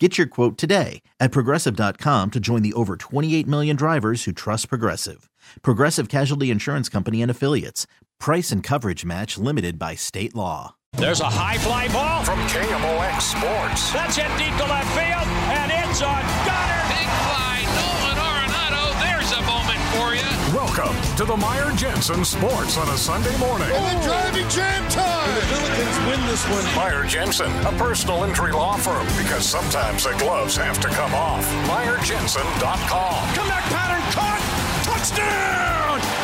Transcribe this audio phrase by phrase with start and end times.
[0.00, 4.68] Get your quote today at progressive.com to join the over 28 million drivers who trust
[4.68, 5.28] Progressive.
[5.62, 7.88] Progressive Casualty Insurance Company and Affiliates.
[8.20, 10.76] Price and coverage match limited by state law.
[10.92, 13.92] There's a high fly ball from KMOX Sports.
[13.92, 15.26] That's hit deep to left field,
[15.58, 16.14] and it's a
[16.46, 16.82] gunner.
[16.94, 17.47] Big fly,
[20.54, 23.68] Welcome to the Meyer Jensen Sports on a Sunday morning.
[23.70, 25.34] And the driving jam time.
[25.34, 26.64] The Billikens win this one.
[26.74, 31.44] Meyer Jensen, a personal injury law firm, because sometimes the gloves have to come off.
[31.68, 33.34] MeyerJensen.com.
[33.34, 34.40] Comeback pattern caught.
[34.84, 35.77] Touchdown,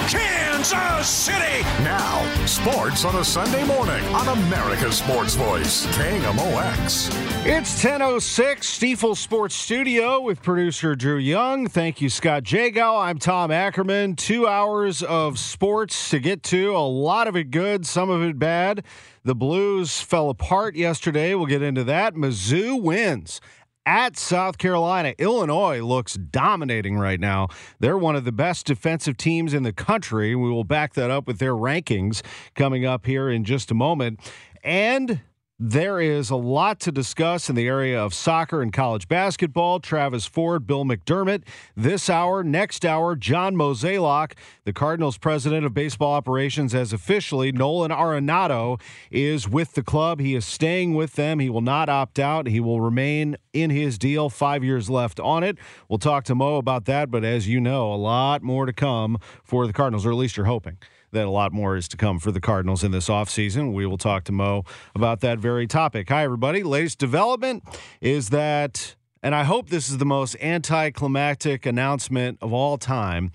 [0.08, 1.62] Kansas City.
[1.83, 7.08] Now, sports on a Sunday morning on America's Sports Voice, KMOX.
[7.46, 11.68] It's 10.06, Stifel Sports Studio with producer Drew Young.
[11.68, 13.02] Thank you, Scott Jagow.
[13.02, 14.17] I'm Tom Ackerman.
[14.17, 18.39] Two hours of sports to get to, a lot of it good, some of it
[18.39, 18.84] bad.
[19.24, 21.34] The Blues fell apart yesterday.
[21.34, 22.14] We'll get into that.
[22.14, 23.40] Mizzou wins
[23.86, 25.14] at South Carolina.
[25.18, 27.48] Illinois looks dominating right now.
[27.80, 30.34] They're one of the best defensive teams in the country.
[30.34, 32.23] We will back that up with their rankings
[32.55, 34.20] coming up here in just a moment.
[34.62, 35.20] And
[35.59, 39.79] there is a lot to discuss in the area of soccer and college basketball.
[39.79, 41.45] Travis Ford, Bill McDermott.
[41.77, 44.33] This hour, next hour, John Mozeliak,
[44.65, 48.81] the Cardinals president of baseball operations, has officially, Nolan Arenado
[49.13, 50.19] is with the club.
[50.19, 51.39] He is staying with them.
[51.39, 52.48] He will not opt out.
[52.48, 55.57] He will remain in his deal, five years left on it.
[55.89, 59.19] We'll talk to Mo about that, but as you know, a lot more to come
[59.45, 60.79] for the Cardinals, or at least you're hoping
[61.14, 63.73] that a lot more is to come for the Cardinals in this offseason.
[63.73, 64.64] We will talk to Mo
[64.95, 66.08] about that very topic.
[66.11, 66.63] Hi, everybody.
[66.63, 67.64] Latest development
[68.01, 73.33] is that, and I hope this is the most anticlimactic announcement of all time,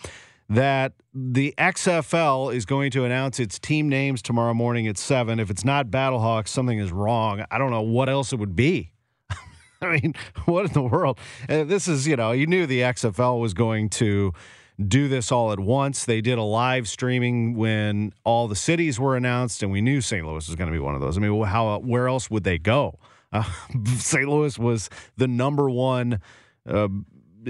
[0.50, 5.40] that the XFL is going to announce its team names tomorrow morning at 7.
[5.40, 7.46] If it's not Battlehawks, something is wrong.
[7.50, 8.92] I don't know what else it would be.
[9.82, 11.20] I mean, what in the world?
[11.48, 14.34] Uh, this is, you know, you knew the XFL was going to
[14.88, 16.06] do this all at once.
[16.06, 20.26] They did a live streaming when all the cities were announced, and we knew St.
[20.26, 21.18] Louis was going to be one of those.
[21.18, 22.98] I mean, how where else would they go?
[23.32, 23.44] Uh,
[23.98, 24.28] St.
[24.28, 26.22] Louis was the number one.
[26.68, 26.88] Uh,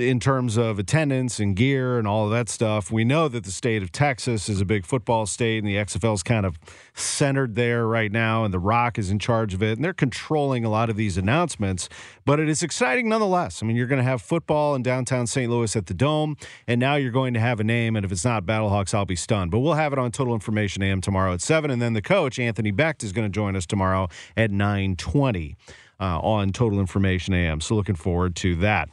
[0.02, 2.92] in terms of attendance and gear and all of that stuff.
[2.92, 6.14] We know that the state of Texas is a big football state, and the XFL
[6.14, 6.60] is kind of
[6.94, 10.66] centered there right now, and The Rock is in charge of it, and they're controlling
[10.66, 11.90] a lot of these announcements.
[12.26, 13.64] But it is exciting nonetheless.
[13.64, 15.50] I mean, you're going to have football in downtown St.
[15.50, 18.26] Louis at the Dome, and now you're going to have a name, and if it's
[18.26, 19.52] not Battlehawks, I'll be stunned.
[19.52, 22.40] But we'll have it on Total Information AM tomorrow at 7, and then the coach,
[22.40, 25.56] Anthony Becht, is going to join us tomorrow at 920.
[26.02, 27.60] Uh, on Total Information AM.
[27.60, 28.88] So looking forward to that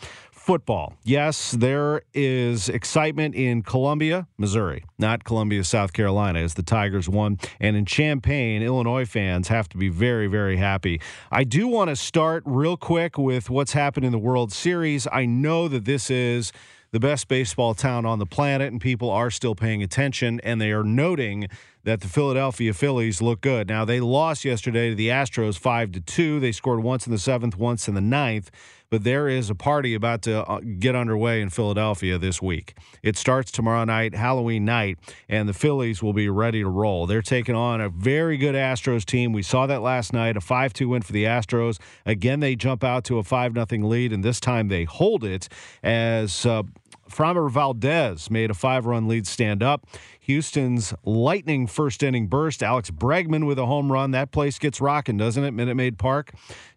[0.46, 0.94] football.
[1.02, 7.40] Yes, there is excitement in Columbia, Missouri, not Columbia, South Carolina, as the Tigers won.
[7.58, 11.00] And in Champaign, Illinois fans have to be very, very happy.
[11.32, 15.08] I do want to start real quick with what's happened in the World Series.
[15.10, 16.52] I know that this is
[16.92, 20.70] the best baseball town on the planet, and people are still paying attention, and they
[20.70, 21.48] are noting
[21.82, 23.68] that the Philadelphia Phillies look good.
[23.68, 26.38] Now they lost yesterday to the Astros five to two.
[26.38, 28.50] They scored once in the seventh, once in the ninth
[28.90, 32.76] but there is a party about to uh, get underway in Philadelphia this week.
[33.02, 34.98] It starts tomorrow night, Halloween night,
[35.28, 37.06] and the Phillies will be ready to roll.
[37.06, 39.32] They're taking on a very good Astros team.
[39.32, 41.78] We saw that last night, a 5 2 win for the Astros.
[42.04, 45.48] Again, they jump out to a 5 0 lead, and this time they hold it
[45.82, 46.46] as.
[46.46, 46.62] Uh,
[47.10, 49.86] Framber Valdez made a five run lead stand up.
[50.20, 52.62] Houston's lightning first inning burst.
[52.62, 54.10] Alex Bregman with a home run.
[54.10, 55.52] That place gets rocking, doesn't it?
[55.52, 56.32] Minute Maid Park.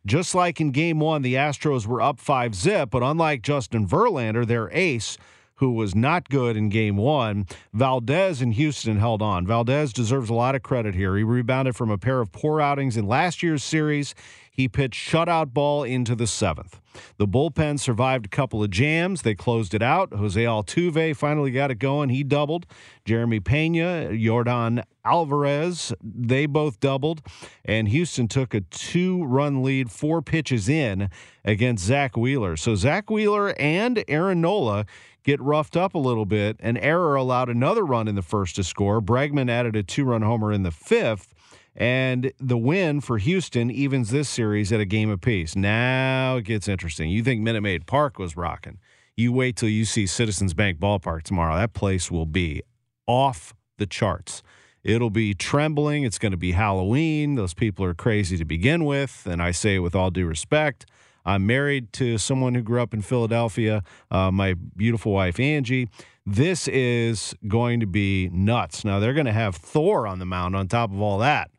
[0.06, 4.46] Just like in game one, the Astros were up five zip, but unlike Justin Verlander,
[4.46, 5.18] their ace,
[5.60, 7.46] who was not good in game one.
[7.74, 9.46] Valdez in Houston held on.
[9.46, 11.16] Valdez deserves a lot of credit here.
[11.18, 14.16] He rebounded from a pair of poor outings in last year's series.
[14.60, 16.82] He pitched shutout ball into the seventh.
[17.18, 19.22] The bullpen survived a couple of jams.
[19.22, 20.14] They closed it out.
[20.14, 22.10] Jose Altuve finally got it going.
[22.10, 22.66] He doubled.
[23.06, 27.22] Jeremy Pena, Yordan Alvarez, they both doubled.
[27.64, 31.10] And Houston took a two run lead four pitches in
[31.46, 32.58] against Zack Wheeler.
[32.58, 34.86] So Zack Wheeler and Aaron Nola
[35.24, 36.58] get roughed up a little bit.
[36.60, 39.02] An error allowed another run in the first to score.
[39.02, 41.34] Bregman added a two run homer in the fifth.
[41.76, 45.56] And the win for Houston evens this series at a game apiece.
[45.56, 47.10] Now it gets interesting.
[47.10, 48.80] You think Minute Maid Park was rocking.
[49.16, 51.56] You wait till you see Citizens Bank Ballpark tomorrow.
[51.56, 52.64] That place will be
[53.08, 54.44] off the charts.
[54.84, 56.04] It'll be trembling.
[56.04, 57.36] It's going to be Halloween.
[57.36, 59.28] Those people are crazy to begin with.
[59.30, 60.86] And I say it with all due respect.
[61.30, 65.88] I'm married to someone who grew up in Philadelphia, uh, my beautiful wife, Angie.
[66.26, 68.84] This is going to be nuts.
[68.84, 71.52] Now, they're going to have Thor on the mound on top of all that.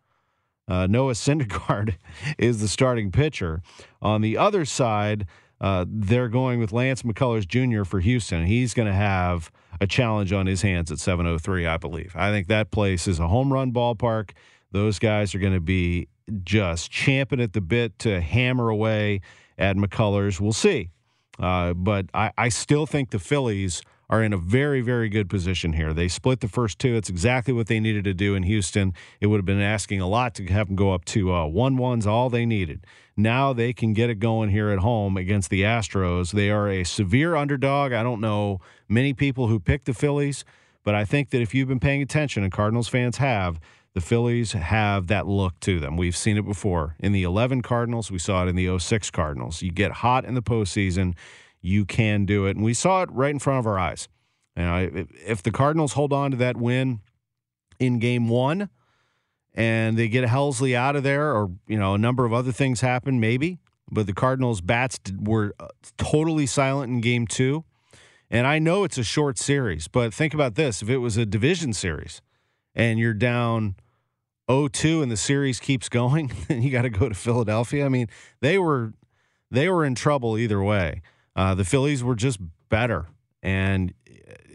[0.67, 1.95] Uh, Noah Syndergaard
[2.37, 3.63] is the starting pitcher.
[4.03, 5.27] On the other side,
[5.61, 7.85] uh, they're going with Lance McCullers Jr.
[7.85, 8.47] for Houston.
[8.47, 12.13] He's going to have a challenge on his hands at 7:03, I believe.
[12.17, 14.31] I think that place is a home run ballpark.
[14.73, 16.09] Those guys are going to be
[16.43, 19.21] just champing at the bit to hammer away
[19.61, 20.41] at McCullers.
[20.41, 20.91] We'll see,
[21.39, 25.73] uh, but I, I still think the Phillies are in a very, very good position
[25.73, 25.95] here.
[25.95, 26.97] They split the first two.
[26.97, 28.93] It's exactly what they needed to do in Houston.
[29.21, 31.77] It would have been asking a lot to have them go up to uh, one
[31.77, 32.85] ones, all they needed.
[33.17, 36.33] Now they can get it going here at home against the Astros.
[36.33, 37.93] They are a severe underdog.
[37.93, 40.45] I don't know many people who picked the Phillies,
[40.83, 43.61] but I think that if you've been paying attention, and Cardinals fans have,
[43.95, 45.97] the Phillies have that look to them.
[45.97, 46.97] We've seen it before.
[47.01, 49.63] In the 11 Cardinals, we saw it in the 06 Cardinals.
[49.63, 51.15] You get hot in the postseason
[51.61, 52.57] you can do it.
[52.57, 54.09] And we saw it right in front of our eyes.
[54.57, 57.01] You know, if the Cardinals hold on to that win
[57.79, 58.69] in game one
[59.55, 62.81] and they get Helsley out of there, or, you know, a number of other things
[62.81, 63.59] happen, maybe,
[63.91, 67.65] but the Cardinals' bats were uh, totally silent in game two.
[68.31, 71.27] And I know it's a short series, but think about this if it was a
[71.27, 72.21] division series
[72.75, 73.77] and you're down
[74.49, 77.85] 0-2 and the series keeps going, then you got to go to Philadelphia.
[77.85, 78.09] I mean,
[78.41, 78.93] they were
[79.51, 81.03] they were in trouble either way.
[81.35, 82.39] Uh, the Phillies were just
[82.69, 83.07] better,
[83.43, 83.93] and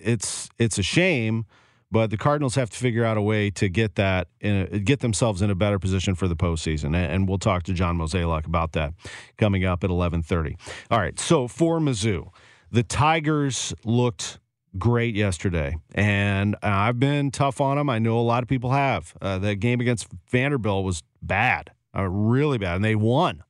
[0.01, 1.45] it's it's a shame.
[1.91, 5.41] But the Cardinals have to figure out a way to get that a, get themselves
[5.41, 8.93] in a better position for the postseason, and we'll talk to John Mozeliak about that
[9.37, 10.57] coming up at eleven thirty.
[10.91, 12.29] All right, so for Mizzou,
[12.71, 14.39] the Tigers looked
[14.77, 17.89] great yesterday, and I've been tough on them.
[17.89, 19.15] I know a lot of people have.
[19.21, 23.43] Uh, the game against Vanderbilt was bad, uh, really bad, and they won.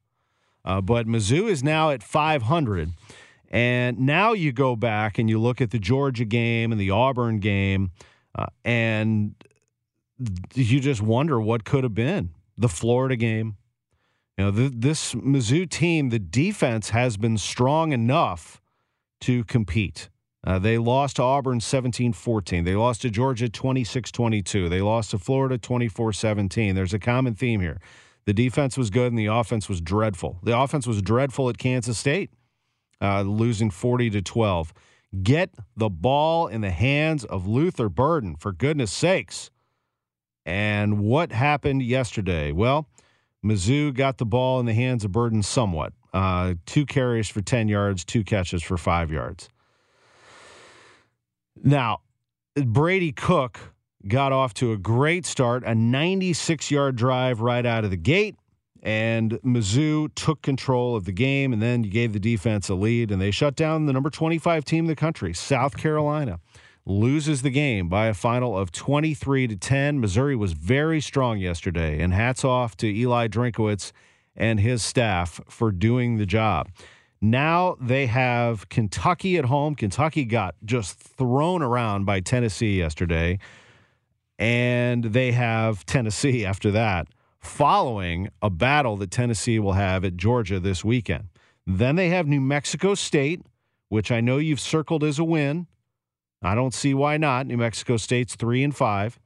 [0.64, 2.92] Uh, but Mizzou is now at 500.
[3.50, 7.40] And now you go back and you look at the Georgia game and the Auburn
[7.40, 7.92] game,
[8.38, 9.36] uh, and
[10.54, 12.32] you just wonder what could have been.
[12.58, 13.58] The Florida game.
[14.38, 18.62] You know, the, this Mizzou team, the defense has been strong enough
[19.22, 20.10] to compete.
[20.46, 22.64] Uh, they lost to Auburn 17 14.
[22.64, 24.70] They lost to Georgia 26 22.
[24.70, 26.76] They lost to Florida 24 17.
[26.76, 27.80] There's a common theme here.
[28.26, 30.40] The defense was good and the offense was dreadful.
[30.44, 32.32] The offense was dreadful at Kansas State,
[33.02, 34.74] uh, losing 40 to 12.
[35.24, 39.50] Get the ball in the hands of Luther Burden, for goodness sakes.
[40.46, 42.52] And what happened yesterday?
[42.52, 42.88] Well,
[43.44, 45.94] Mizzou got the ball in the hands of Burden somewhat.
[46.14, 49.50] Uh, two carries for 10 yards, two catches for five yards.
[51.64, 52.02] Now,
[52.56, 53.74] Brady Cook
[54.08, 58.36] got off to a great start, a 96 yard drive right out of the gate.
[58.84, 63.10] And Mizzou took control of the game and then you gave the defense a lead,
[63.10, 66.40] and they shut down the number 25 team in the country, South Carolina.
[66.86, 70.00] Loses the game by a final of 23 to 10.
[70.00, 73.92] Missouri was very strong yesterday, and hats off to Eli Drinkwitz
[74.36, 76.70] and his staff for doing the job.
[77.22, 79.76] Now they have Kentucky at home.
[79.76, 83.40] Kentucky got just thrown around by Tennessee yesterday
[84.38, 87.08] and they have Tennessee after that,
[87.40, 91.30] following a battle that Tennessee will have at Georgia this weekend.
[91.66, 93.42] Then they have New Mexico State,
[93.90, 95.68] which I know you've circled as a win.
[96.42, 97.48] I don't see why not.
[97.48, 99.20] New Mexico State's three and five.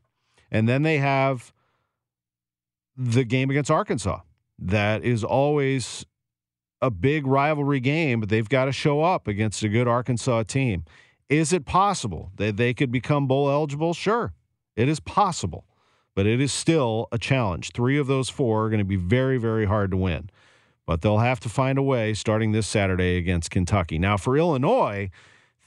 [0.51, 1.53] And then they have
[2.95, 4.21] the game against Arkansas.
[4.57, 6.05] That is always
[6.81, 10.85] a big rivalry game, but they've got to show up against a good Arkansas team.
[11.27, 13.93] Is it possible that they could become bowl eligible?
[13.93, 14.33] Sure,
[14.75, 15.65] it is possible,
[16.15, 17.71] but it is still a challenge.
[17.71, 20.29] Three of those four are going to be very, very hard to win,
[20.85, 23.99] but they'll have to find a way starting this Saturday against Kentucky.
[23.99, 25.11] Now, for Illinois,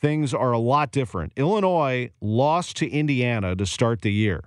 [0.00, 1.32] things are a lot different.
[1.36, 4.42] Illinois lost to Indiana to start the year.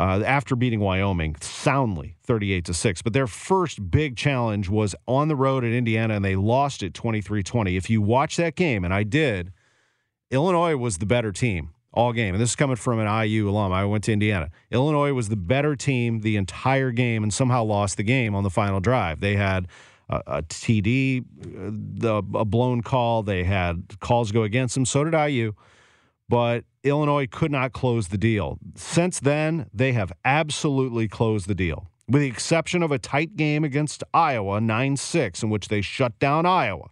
[0.00, 3.02] Uh, after beating Wyoming soundly 38 to 6.
[3.02, 6.94] But their first big challenge was on the road at Indiana and they lost it
[6.94, 7.76] 23 20.
[7.76, 9.52] If you watch that game, and I did,
[10.30, 12.34] Illinois was the better team all game.
[12.34, 13.72] And this is coming from an IU alum.
[13.72, 14.48] I went to Indiana.
[14.70, 18.48] Illinois was the better team the entire game and somehow lost the game on the
[18.48, 19.20] final drive.
[19.20, 19.68] They had
[20.08, 23.22] a, TD, uh, the, a blown call.
[23.22, 24.86] They had calls go against them.
[24.86, 25.52] So did IU.
[26.30, 28.60] But Illinois could not close the deal.
[28.76, 33.64] Since then, they have absolutely closed the deal, with the exception of a tight game
[33.64, 36.90] against Iowa, 9 6, in which they shut down Iowa.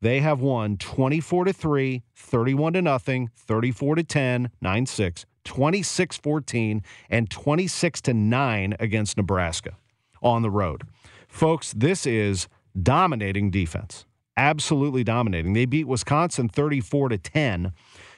[0.00, 6.16] They have won 24 to 3, 31 to nothing, 34 to 10, 9 6, 26
[6.16, 9.76] 14, and 26 to 9 against Nebraska
[10.22, 10.84] on the road.
[11.28, 12.48] Folks, this is
[12.82, 14.06] dominating defense.
[14.38, 15.52] Absolutely dominating.
[15.52, 17.72] They beat Wisconsin 34 to 10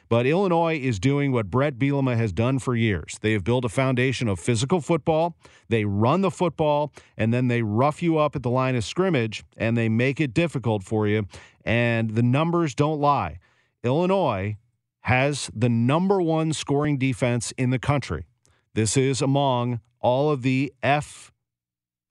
[0.09, 3.19] but Illinois is doing what Bret Bielema has done for years.
[3.21, 5.37] They have built a foundation of physical football.
[5.69, 9.45] They run the football, and then they rough you up at the line of scrimmage,
[9.57, 11.27] and they make it difficult for you.
[11.65, 13.39] And the numbers don't lie.
[13.83, 14.57] Illinois
[15.01, 18.27] has the number one scoring defense in the country.
[18.75, 21.33] This is among all of the FBS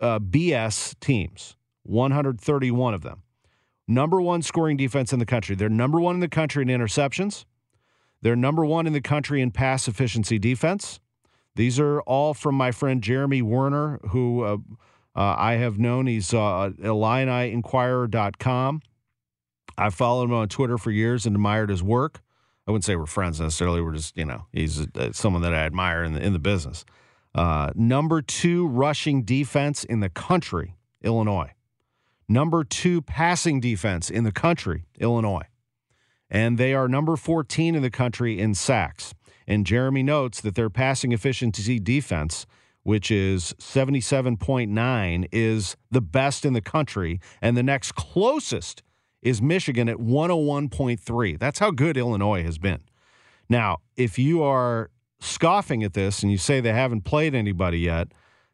[0.01, 3.21] uh, teams, 131 of them.
[3.87, 5.55] Number one scoring defense in the country.
[5.55, 7.45] They're number one in the country in interceptions.
[8.25, 10.99] They're number one in the country in pass efficiency defense.
[11.53, 14.57] These are all from my friend Jeremy Werner, who uh,
[15.15, 16.07] uh, I have known.
[16.07, 18.81] He's uh, IlliniInquirer.com.
[19.77, 22.23] I've followed him on Twitter for years and admired his work.
[22.67, 23.79] I wouldn't say we're friends necessarily.
[23.79, 26.83] We're just, you know, he's uh, someone that I admire in the, in the business.
[27.35, 31.51] Uh, number two rushing defense in the country, Illinois.
[32.27, 35.45] Number two passing defense in the country, Illinois
[36.29, 39.13] and they are number 14 in the country in sacks.
[39.47, 42.45] And Jeremy notes that their passing efficiency defense,
[42.83, 48.81] which is 77.9, is the best in the country, and the next closest
[49.21, 51.39] is Michigan at 101.3.
[51.39, 52.81] That's how good Illinois has been.
[53.49, 58.09] Now, if you are scoffing at this and you say they haven't played anybody yet,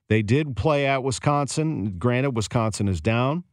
[0.07, 1.97] they did play at Wisconsin.
[1.97, 3.43] Granted, Wisconsin is down.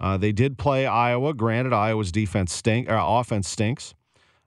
[0.00, 1.34] Uh, they did play Iowa.
[1.34, 3.94] Granted, Iowa's defense stink, or offense stinks.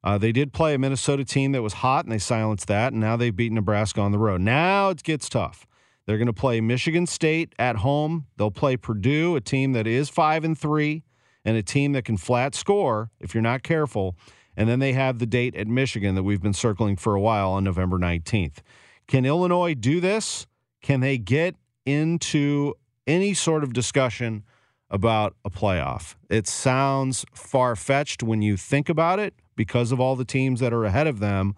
[0.04, 2.94] Uh, they did play a Minnesota team that was hot, and they silenced that.
[2.94, 4.42] And now they've beaten Nebraska on the road.
[4.42, 5.66] Now it gets tough.
[6.06, 8.28] They're going to play Michigan State at home.
[8.38, 11.04] They'll play Purdue, a team that is five and three,
[11.44, 14.16] and a team that can flat score if you're not careful.
[14.56, 17.52] And then they have the date at Michigan that we've been circling for a while
[17.52, 18.60] on November 19th.
[19.08, 20.48] Can Illinois do this?
[20.82, 22.74] Can they get into
[23.06, 24.44] any sort of discussion
[24.90, 26.16] about a playoff.
[26.30, 30.74] It sounds far fetched when you think about it because of all the teams that
[30.74, 31.56] are ahead of them.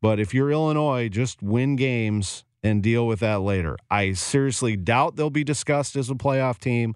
[0.00, 3.76] But if you're Illinois, just win games and deal with that later.
[3.90, 6.94] I seriously doubt they'll be discussed as a playoff team,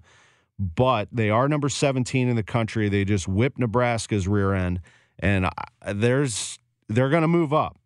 [0.57, 2.89] but they are number 17 in the country.
[2.89, 4.81] They just whipped Nebraska's rear end,
[5.19, 5.49] and
[5.93, 7.77] there's they're going to move up.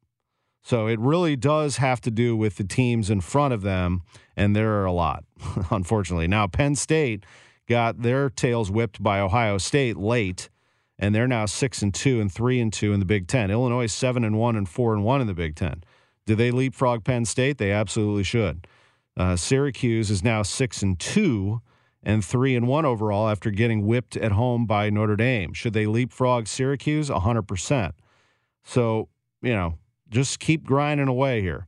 [0.64, 4.02] So it really does have to do with the teams in front of them,
[4.36, 5.24] and there are a lot,
[5.72, 6.28] unfortunately.
[6.28, 7.26] Now Penn State
[7.68, 10.50] got their tails whipped by Ohio State late,
[10.98, 13.52] and they're now six and two and three and two in the Big Ten.
[13.52, 15.84] Illinois is seven and one and four and one in the Big Ten.
[16.26, 17.58] Do they leapfrog Penn State?
[17.58, 18.68] They absolutely should.
[19.16, 21.62] Uh, Syracuse is now six and two
[22.04, 25.54] and three and one overall after getting whipped at home by Notre Dame.
[25.54, 27.10] Should they leapfrog Syracuse?
[27.10, 27.96] hundred percent.
[28.64, 29.10] So
[29.42, 29.78] you know,
[30.10, 31.68] just keep grinding away here.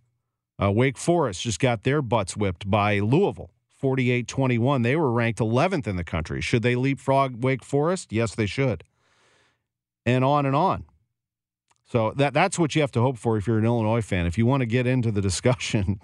[0.61, 3.51] Uh, Wake Forest just got their butts whipped by Louisville.
[3.79, 4.81] 48 21.
[4.81, 6.41] They were ranked 11th in the country.
[6.41, 8.11] Should they leapfrog Wake Forest?
[8.11, 8.83] Yes, they should.
[10.05, 10.85] And on and on.
[11.85, 14.27] So that that's what you have to hope for if you're an Illinois fan.
[14.27, 15.99] If you want to get into the discussion,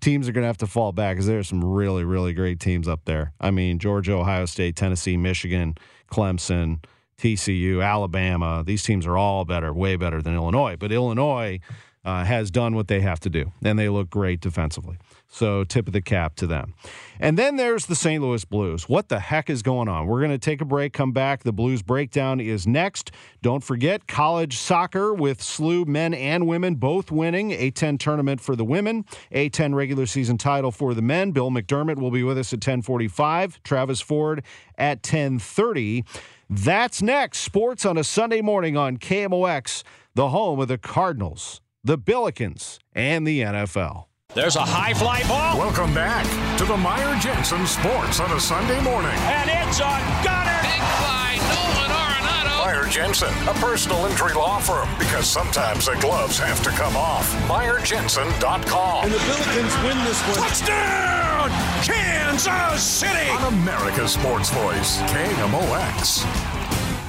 [0.00, 2.88] teams are going to have to fall back because there's some really, really great teams
[2.88, 3.32] up there.
[3.40, 5.76] I mean, Georgia, Ohio State, Tennessee, Michigan,
[6.10, 6.84] Clemson,
[7.18, 8.64] TCU, Alabama.
[8.66, 10.76] These teams are all better, way better than Illinois.
[10.76, 11.60] But Illinois
[12.04, 14.98] uh, has done what they have to do, and they look great defensively.
[15.34, 16.74] So, tip of the cap to them.
[17.18, 18.22] And then there's the St.
[18.22, 18.86] Louis Blues.
[18.86, 20.06] What the heck is going on?
[20.06, 21.42] We're going to take a break, come back.
[21.42, 23.12] The Blues breakdown is next.
[23.40, 27.48] Don't forget college soccer with SLU men and women both winning.
[27.48, 31.30] A10 tournament for the women, A10 regular season title for the men.
[31.30, 33.62] Bill McDermott will be with us at 1045.
[33.62, 34.44] Travis Ford
[34.76, 36.04] at 1030.
[36.50, 37.38] That's next.
[37.38, 39.82] Sports on a Sunday morning on KMOX,
[40.14, 44.08] the home of the Cardinals, the Billikens, and the NFL.
[44.34, 45.58] There's a high fly ball.
[45.58, 46.24] Welcome back
[46.56, 49.12] to the Meyer Jensen Sports on a Sunday morning.
[49.28, 50.56] And it's on Gunner.
[50.64, 52.64] Big fly, Nolan Arenado.
[52.64, 57.30] Meyer Jensen, a personal injury law firm, because sometimes the gloves have to come off.
[57.44, 59.04] MeyerJensen.com.
[59.04, 60.48] And the Billikens win this one.
[60.48, 61.50] Touchdown!
[61.84, 63.28] Kansas City!
[63.36, 66.24] On America's Sports Voice, KMOX.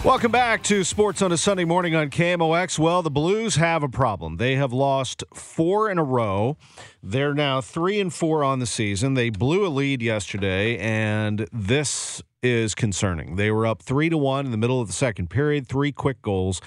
[0.04, 2.78] Welcome back to Sports on a Sunday morning on KMOX.
[2.78, 4.36] Well, the Blues have a problem.
[4.36, 6.58] They have lost four in a row.
[7.02, 9.14] They're now three and four on the season.
[9.14, 13.38] They blew a lead yesterday, and this is concerning.
[13.38, 16.22] They were up three to one in the middle of the second period, three quick
[16.22, 16.60] goals.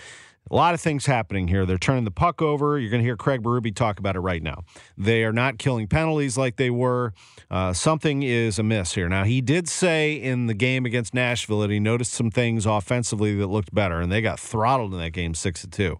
[0.49, 1.67] A lot of things happening here.
[1.67, 2.79] They're turning the puck over.
[2.79, 4.63] You're going to hear Craig Berube talk about it right now.
[4.97, 7.13] They are not killing penalties like they were.
[7.51, 9.09] Uh, something is amiss here.
[9.09, 13.35] Now, he did say in the game against Nashville that he noticed some things offensively
[13.37, 15.99] that looked better, and they got throttled in that game six to two.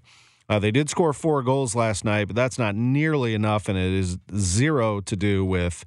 [0.49, 3.93] Uh, they did score four goals last night, but that's not nearly enough, and it
[3.93, 5.85] is zero to do with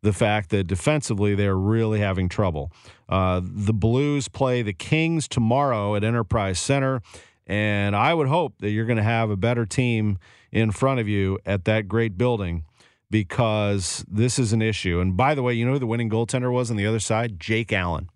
[0.00, 2.72] the fact that defensively they're really having trouble.
[3.08, 7.02] Uh, the Blues play the Kings tomorrow at Enterprise Center.
[7.48, 10.18] And I would hope that you're going to have a better team
[10.52, 12.64] in front of you at that great building
[13.10, 15.00] because this is an issue.
[15.00, 17.40] And by the way, you know who the winning goaltender was on the other side?
[17.40, 18.10] Jake Allen.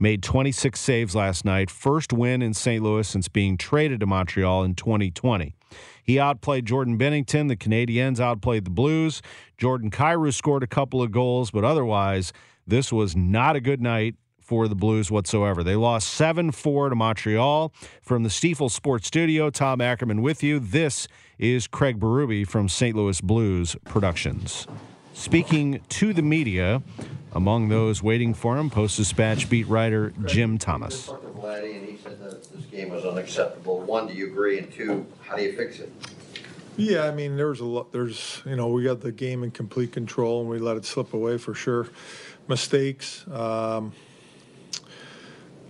[0.00, 1.70] Made 26 saves last night.
[1.70, 2.82] First win in St.
[2.82, 5.54] Louis since being traded to Montreal in 2020.
[6.02, 7.46] He outplayed Jordan Binnington.
[7.46, 9.22] The Canadiens outplayed the Blues.
[9.58, 12.32] Jordan Kyrou scored a couple of goals, but otherwise,
[12.66, 14.16] this was not a good night
[14.52, 15.62] for the Blues whatsoever.
[15.62, 17.72] They lost 7 4 to Montreal.
[18.02, 20.58] From the Stifel Sports Studio, Tom Ackerman with you.
[20.58, 22.94] This is Craig Berube from St.
[22.94, 24.66] Louis Blues Productions.
[25.14, 26.82] Speaking to the media,
[27.32, 31.08] among those waiting for him, Post Dispatch beat writer Jim Thomas.
[31.08, 33.80] And he said that this game was unacceptable.
[33.80, 34.58] One, do you agree?
[34.58, 35.90] And two, how do you fix it?
[36.76, 37.90] Yeah, I mean, there's a lot.
[37.90, 41.14] There's, you know, we got the game in complete control, and we let it slip
[41.14, 41.88] away for sure.
[42.48, 43.92] Mistakes, um,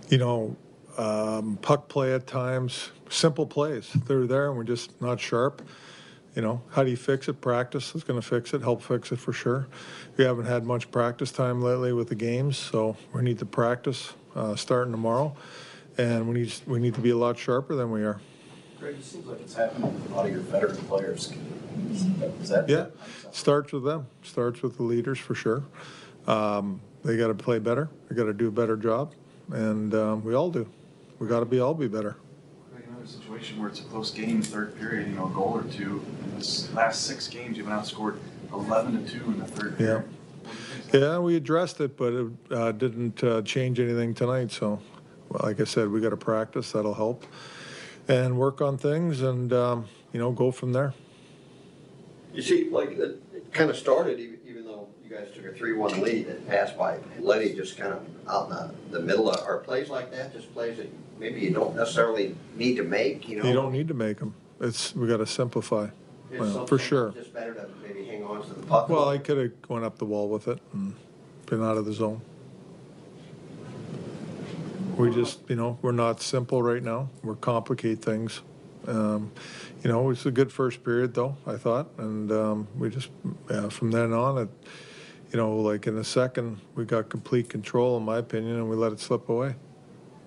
[0.09, 0.55] you know,
[0.97, 3.91] um, puck play at times, simple plays.
[3.93, 5.61] They're there, and we're just not sharp.
[6.35, 7.41] You know, how do you fix it?
[7.41, 8.61] Practice is going to fix it.
[8.61, 9.67] Help fix it for sure.
[10.17, 14.13] We haven't had much practice time lately with the games, so we need to practice
[14.35, 15.35] uh, starting tomorrow,
[15.97, 18.19] and we need we need to be a lot sharper than we are.
[18.79, 21.31] Greg, it seems like it's happening with a lot of your veteran players.
[21.91, 22.67] Is that?
[22.67, 22.87] Yeah,
[23.31, 24.07] starts with them.
[24.23, 25.63] Starts with the leaders for sure.
[26.27, 27.89] Um, they got to play better.
[28.09, 29.13] They got to do a better job,
[29.51, 30.67] and um, we all do.
[31.19, 32.15] We got to be all be better.
[32.73, 35.63] Like another situation where it's a close game, third period, you know, a goal or
[35.63, 36.03] two.
[36.23, 38.17] In this last six games, you've outscored
[38.51, 39.85] 11 to two in the third Yeah.
[39.85, 40.09] period.
[40.93, 44.51] Yeah, we addressed it, but it uh, didn't uh, change anything tonight.
[44.51, 44.79] So,
[45.29, 46.71] well, like I said, we got to practice.
[46.73, 47.25] That'll help,
[48.07, 50.93] and work on things, and um, you know, go from there.
[52.33, 54.32] You see, like, it, it kind of started, even, even though you
[55.13, 58.55] guys took a three-one lead and passed by Leddy just kind of out in
[58.91, 62.35] the, the middle of, are plays like that, just plays that maybe you don't necessarily
[62.55, 63.47] need to make, you know?
[63.47, 64.33] You don't need to make them.
[64.59, 65.87] It's we got to simplify,
[66.31, 67.11] It's well, for sure.
[67.11, 68.89] Just better to maybe hang on to the puck.
[68.89, 70.95] Well, I could have gone up the wall with it and
[71.45, 72.21] been out of the zone.
[74.97, 77.09] We just, you know, we're not simple right now.
[77.23, 78.41] We're complicate things.
[78.87, 79.31] Um,
[79.83, 83.09] you know, it's a good first period though, I thought, and um, we just
[83.49, 84.49] yeah, from then on, it,
[85.33, 88.75] you know, like in the second, we got complete control, in my opinion, and we
[88.75, 89.55] let it slip away.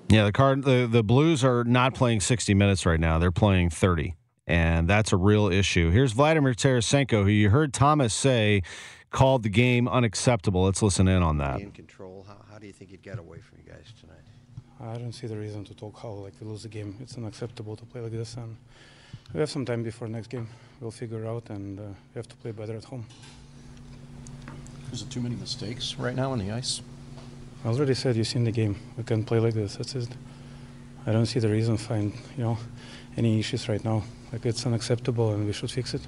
[0.09, 3.19] Yeah, the card the, the Blues are not playing 60 minutes right now.
[3.19, 4.15] They're playing 30.
[4.49, 5.91] And that's a real issue.
[5.91, 8.63] Here's Vladimir Tarasenko, who you heard Thomas say
[9.11, 10.65] called the game unacceptable.
[10.65, 11.61] Let's listen in on that.
[11.61, 14.17] In control, how, how do you think you'd get away from you guys tonight?
[14.81, 16.97] I don't see the reason to talk how like we lose the game.
[17.01, 18.57] It's unacceptable to play like this, and
[19.33, 20.49] we have some time before next game.
[20.81, 21.83] We'll figure out, and uh,
[22.15, 23.07] we have to play better at home.
[24.97, 26.81] There's too many mistakes right now on the ice.
[27.67, 28.77] I already said you've seen the game.
[28.97, 29.77] We can play like this.
[29.77, 30.09] That's it.
[31.07, 32.57] I don't see the reason find you know
[33.15, 34.05] any issues right now.
[34.33, 36.01] Like it's unacceptable, and we should fix it.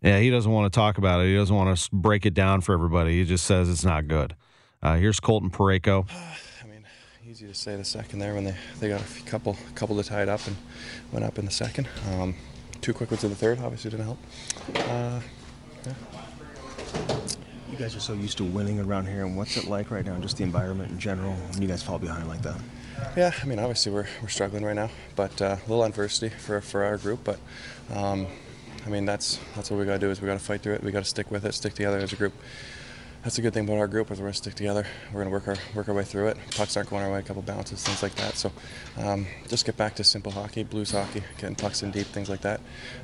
[0.00, 1.26] Yeah, he doesn't want to talk about it.
[1.26, 3.18] He doesn't want to break it down for everybody.
[3.18, 4.36] He just says it's not good.
[4.80, 6.08] Uh, here's Colton Parayko.
[6.62, 6.84] I mean,
[7.28, 10.22] easy to say the second there when they, they got a couple couple to tie
[10.22, 10.54] it up and
[11.10, 11.88] went up in the second.
[12.12, 12.36] Um,
[12.80, 14.18] two quick ones in the third obviously didn't help.
[14.88, 15.20] Uh,
[15.84, 15.94] yeah.
[17.70, 20.18] You guys are so used to winning around here, and what's it like right now,
[20.18, 22.56] just the environment in general, when you guys fall behind like that?
[23.16, 26.60] Yeah, I mean, obviously we're, we're struggling right now, but uh, a little adversity for,
[26.60, 27.20] for our group.
[27.24, 27.38] But
[27.94, 28.26] um,
[28.86, 30.74] I mean, that's that's what we got to do is we got to fight through
[30.74, 30.82] it.
[30.82, 32.32] We got to stick with it, stick together as a group
[33.22, 34.86] that's a good thing about our group is we're to stick together.
[35.12, 36.38] We're to work our work our way through it.
[36.56, 38.36] Pucks aren't going our way, a couple bounces, things like that.
[38.36, 38.52] So
[38.96, 42.42] um, just get back to simple hockey, blues hockey, getting pucks in deep, things like
[42.42, 42.60] that.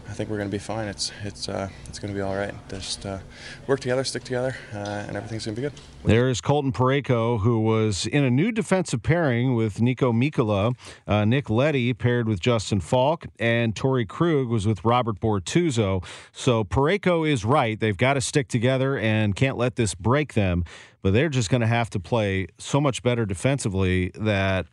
[0.08, 0.88] I think we're to be fine.
[0.88, 2.54] It's it's uh, it's to be all right.
[2.68, 3.18] Just uh,
[3.66, 5.80] work together, stick together, uh, and everything's to be good.
[6.04, 10.76] There is Colton Parayko, who was in a new defensive pairing with Niko Mikkola.
[11.06, 16.04] Uh, Nick Leddy paired with Justin Faulk, and Torey Krug was with Robert Bortuzzo.
[16.30, 17.80] So Parayko is right.
[17.80, 20.64] They've got to stick together and can't let this break them.
[21.00, 24.66] But they're just going to have to play so much better defensively that,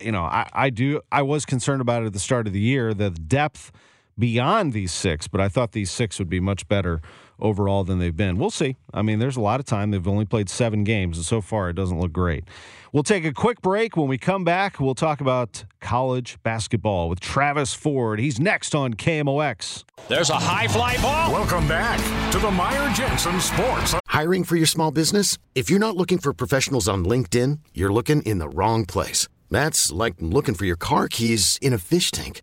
[0.00, 1.02] you know, I, I do.
[1.12, 3.72] I was concerned about it at the start of the year, the depth
[4.18, 7.02] beyond these six, but I thought these six would be much better
[7.40, 8.38] overall than they've been.
[8.38, 8.76] We'll see.
[8.92, 9.90] I mean, there's a lot of time.
[9.90, 12.44] They've only played seven games, and so far it doesn't look great.
[12.92, 13.96] We'll take a quick break.
[13.96, 18.18] When we come back, we'll talk about college basketball with Travis Ford.
[18.18, 19.84] He's next on KMOX.
[20.08, 21.32] There's a high fly ball.
[21.32, 21.98] Welcome back
[22.32, 23.94] to the Meyer Jensen Sports.
[24.06, 25.38] Hiring for your small business?
[25.54, 29.28] If you're not looking for professionals on LinkedIn, you're looking in the wrong place.
[29.50, 32.42] That's like looking for your car keys in a fish tank.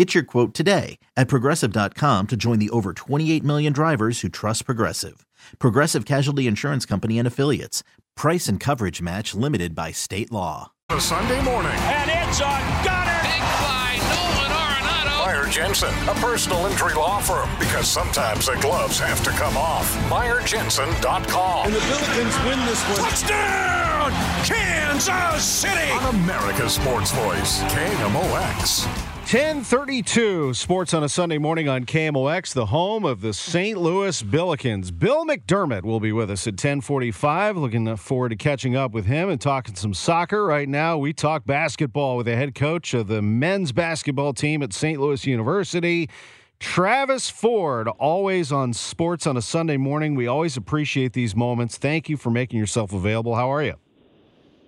[0.00, 4.64] Get your quote today at progressive.com to join the over 28 million drivers who trust
[4.64, 5.26] Progressive.
[5.58, 7.82] Progressive Casualty Insurance Company and Affiliates.
[8.16, 10.72] Price and coverage match limited by state law.
[10.88, 11.76] A Sunday morning.
[11.76, 12.48] And it's a
[12.82, 13.20] gunner.
[13.20, 15.26] Big fly, Nolan Arenado.
[15.26, 19.94] Meyer Jensen, a personal injury law firm, because sometimes the gloves have to come off.
[20.08, 21.66] MeyerJensen.com.
[21.66, 23.10] And the Billikens win this one.
[23.10, 24.12] Touchdown!
[24.46, 25.90] Kansas City!
[25.90, 28.99] On America's Sports Voice, KMOX.
[29.32, 33.78] 1032 Sports on a Sunday morning on KMOX, the home of the St.
[33.78, 34.90] Louis Billikens.
[34.98, 37.56] Bill McDermott will be with us at 1045.
[37.56, 40.44] Looking forward to catching up with him and talking some soccer.
[40.44, 44.72] Right now, we talk basketball with the head coach of the men's basketball team at
[44.72, 45.00] St.
[45.00, 46.10] Louis University.
[46.58, 50.16] Travis Ford, always on sports on a Sunday morning.
[50.16, 51.78] We always appreciate these moments.
[51.78, 53.36] Thank you for making yourself available.
[53.36, 53.76] How are you?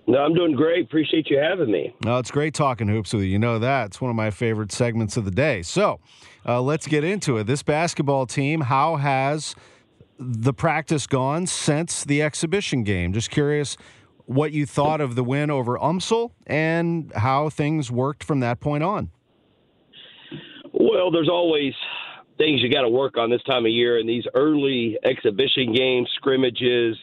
[0.06, 0.84] No, I'm doing great.
[0.84, 1.94] Appreciate you having me.
[2.04, 3.30] No, it's great talking hoops with you.
[3.30, 3.86] You know that.
[3.86, 5.62] It's one of my favorite segments of the day.
[5.62, 6.00] So
[6.46, 7.44] uh, let's get into it.
[7.44, 9.54] This basketball team, how has
[10.18, 13.12] the practice gone since the exhibition game?
[13.12, 13.76] Just curious
[14.26, 18.82] what you thought of the win over UMSL and how things worked from that point
[18.82, 19.10] on.
[20.72, 21.74] Well, there's always
[22.38, 26.08] things you got to work on this time of year, and these early exhibition games,
[26.16, 26.96] scrimmages,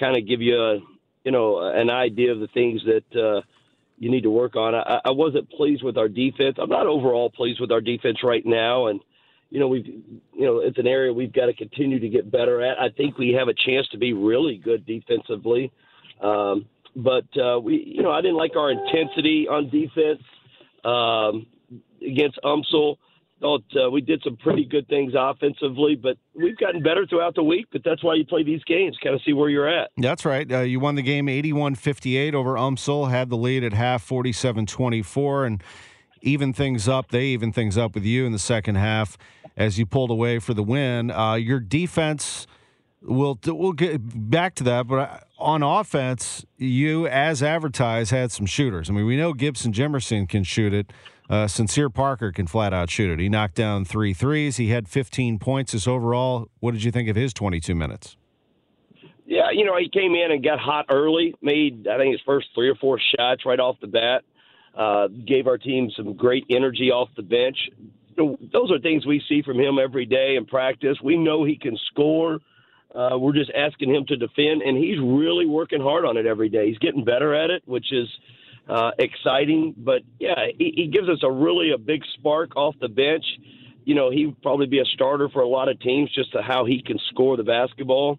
[0.00, 0.78] kind of give you a
[1.24, 3.42] you know, an idea of the things that uh,
[3.98, 4.74] you need to work on.
[4.74, 6.56] I, I wasn't pleased with our defense.
[6.60, 9.00] I'm not overall pleased with our defense right now, and
[9.50, 12.62] you know, we've you know, it's an area we've got to continue to get better
[12.62, 12.80] at.
[12.80, 15.70] I think we have a chance to be really good defensively,
[16.20, 20.22] um, but uh, we, you know, I didn't like our intensity on defense
[20.84, 21.46] um,
[22.04, 22.96] against UMSL
[23.76, 27.66] uh, we did some pretty good things offensively, but we've gotten better throughout the week.
[27.72, 29.90] But that's why you play these games, kind of see where you're at.
[29.96, 30.50] That's right.
[30.50, 34.66] Uh, you won the game 81 58 over UMSL, had the lead at half 47
[34.66, 35.62] 24, and
[36.22, 37.10] even things up.
[37.10, 39.18] They even things up with you in the second half
[39.56, 41.10] as you pulled away for the win.
[41.10, 42.46] Uh, your defense.
[43.04, 43.98] We'll we'll get
[44.30, 48.88] back to that, but uh, on offense, you as advertised had some shooters.
[48.88, 50.92] I mean, we know Gibson Jimerson can shoot it.
[51.32, 53.18] Uh, Sincere Parker can flat out shoot it.
[53.18, 54.58] He knocked down three threes.
[54.58, 56.48] He had 15 points His overall.
[56.60, 58.18] What did you think of his 22 minutes?
[59.24, 62.48] Yeah, you know, he came in and got hot early, made, I think, his first
[62.54, 64.24] three or four shots right off the bat,
[64.76, 67.56] uh, gave our team some great energy off the bench.
[68.18, 70.98] those are things we see from him every day in practice.
[71.02, 72.40] We know he can score.
[72.94, 76.50] Uh, we're just asking him to defend, and he's really working hard on it every
[76.50, 76.68] day.
[76.68, 78.06] He's getting better at it, which is
[78.72, 79.74] uh, exciting.
[79.76, 83.24] But yeah, he, he gives us a really a big spark off the bench.
[83.84, 86.42] You know, he would probably be a starter for a lot of teams just to
[86.42, 88.18] how he can score the basketball.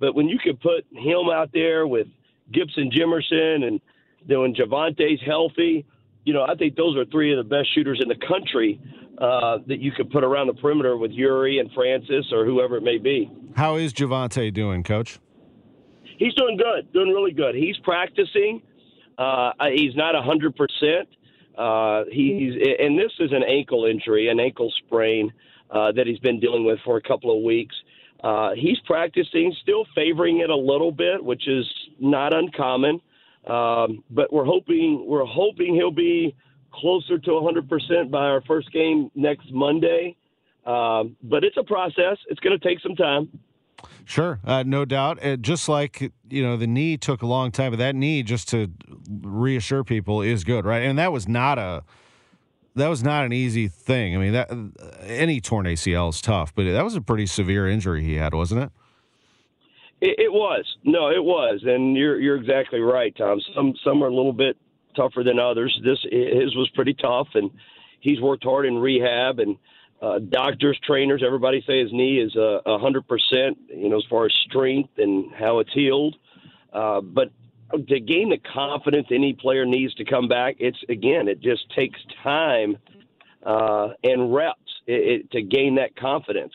[0.00, 2.08] But when you can put him out there with
[2.52, 3.80] Gibson Jimerson and
[4.26, 5.86] know, when Javonte's healthy,
[6.24, 8.80] you know, I think those are three of the best shooters in the country
[9.18, 12.82] uh, that you could put around the perimeter with Yuri and Francis or whoever it
[12.82, 13.30] may be.
[13.56, 15.18] How is Javonte doing, Coach?
[16.18, 17.54] He's doing good, doing really good.
[17.54, 18.62] He's practicing.
[19.18, 21.08] Uh, he's not hundred percent.
[21.56, 25.32] Uh, he's and this is an ankle injury, an ankle sprain
[25.70, 27.74] uh, that he's been dealing with for a couple of weeks.
[28.22, 31.66] Uh, he's practicing, still favoring it a little bit, which is
[32.00, 33.00] not uncommon.
[33.46, 36.34] Um, but we're hoping we're hoping he'll be
[36.72, 40.16] closer to 100% by our first game next Monday.
[40.66, 42.16] Um, but it's a process.
[42.28, 43.28] It's going to take some time.
[44.04, 45.18] Sure, uh, no doubt.
[45.40, 48.70] Just like you know, the knee took a long time, but that knee, just to
[49.08, 50.82] reassure people, is good, right?
[50.82, 51.84] And that was not a
[52.76, 54.14] that was not an easy thing.
[54.14, 54.50] I mean, that
[55.06, 58.64] any torn ACL is tough, but that was a pretty severe injury he had, wasn't
[58.64, 58.70] it?
[60.00, 60.64] It, it was.
[60.84, 63.40] No, it was, and you're you're exactly right, Tom.
[63.54, 64.56] Some some are a little bit
[64.96, 65.78] tougher than others.
[65.84, 67.50] This his was pretty tough, and
[68.00, 69.56] he's worked hard in rehab and
[70.04, 73.56] uh, doctors, trainers, everybody say his knee is a hundred percent.
[73.68, 76.16] You know, as far as strength and how it's healed.
[76.72, 77.30] Uh, but
[77.88, 81.98] to gain the confidence any player needs to come back, it's again, it just takes
[82.22, 82.76] time
[83.46, 86.52] uh, and reps it, it, to gain that confidence.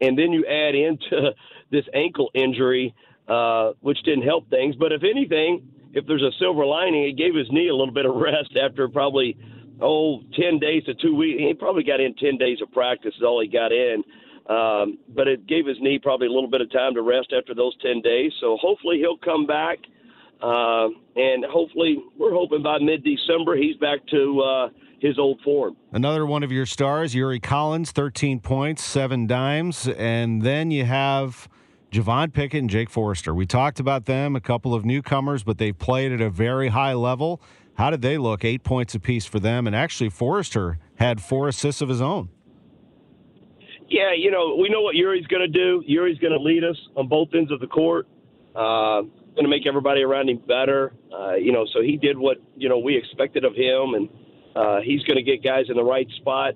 [0.00, 1.34] And then you add into
[1.70, 2.94] this ankle injury,
[3.28, 4.74] uh, which didn't help things.
[4.76, 8.06] But if anything, if there's a silver lining, it gave his knee a little bit
[8.06, 9.36] of rest after probably
[9.80, 11.40] oh 10 days to two weeks.
[11.40, 14.02] He probably got in 10 days of practice is all he got in.
[14.48, 17.54] Um, but it gave his knee probably a little bit of time to rest after
[17.54, 18.32] those 10 days.
[18.40, 19.78] So hopefully he'll come back.
[20.40, 24.68] Uh, and hopefully, we're hoping by mid December he's back to uh,
[25.00, 25.76] his old form.
[25.92, 29.88] Another one of your stars, Yuri Collins, 13 points, seven dimes.
[29.88, 31.48] And then you have
[31.90, 33.34] Javon Pickett and Jake Forrester.
[33.34, 36.94] We talked about them, a couple of newcomers, but they've played at a very high
[36.94, 37.40] level.
[37.76, 38.44] How did they look?
[38.44, 39.66] Eight points apiece for them.
[39.66, 42.30] And actually, Forrester had four assists of his own.
[43.88, 45.82] Yeah, you know, we know what Yuri's going to do.
[45.86, 48.08] Yuri's going to lead us on both ends of the court.
[48.54, 49.02] Uh,
[49.36, 50.94] going to make everybody around him better.
[51.12, 54.08] Uh, you know, so he did what you know we expected of him, and
[54.56, 56.54] uh, he's going to get guys in the right spot.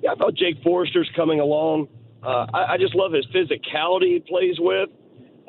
[0.00, 1.88] Yeah, I thought Jake Forrester's coming along.
[2.22, 4.88] Uh, I, I just love his physicality he plays with.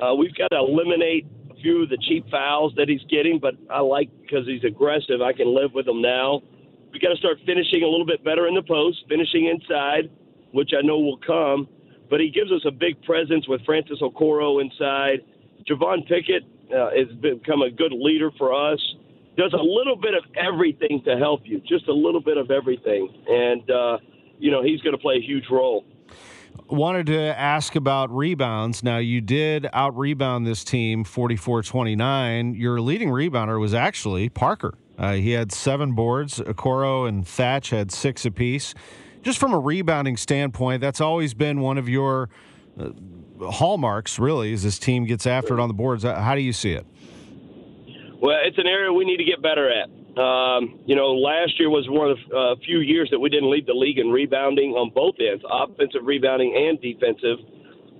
[0.01, 1.27] Uh, we've got to eliminate
[1.61, 5.21] few of the cheap fouls that he's getting, but I like because he's aggressive.
[5.21, 6.41] I can live with him now.
[6.91, 10.09] We got to start finishing a little bit better in the post, finishing inside,
[10.51, 11.67] which I know will come.
[12.09, 15.23] But he gives us a big presence with Francis Okoro inside.
[15.69, 16.43] Javon Pickett
[16.75, 18.79] uh, has become a good leader for us.
[19.37, 23.07] Does a little bit of everything to help you, just a little bit of everything,
[23.27, 23.97] and uh,
[24.37, 25.85] you know he's going to play a huge role.
[26.71, 28.81] Wanted to ask about rebounds.
[28.81, 32.53] Now, you did out rebound this team 44 29.
[32.55, 34.75] Your leading rebounder was actually Parker.
[34.97, 36.39] Uh, he had seven boards.
[36.39, 38.73] Okoro and Thatch had six apiece.
[39.21, 42.29] Just from a rebounding standpoint, that's always been one of your
[42.79, 42.91] uh,
[43.51, 46.03] hallmarks, really, as this team gets after it on the boards.
[46.03, 46.85] How do you see it?
[48.21, 49.89] Well, it's an area we need to get better at.
[50.17, 53.49] Um, you know, last year was one of a uh, few years that we didn't
[53.49, 57.39] lead the league in rebounding on both ends, offensive rebounding and defensive.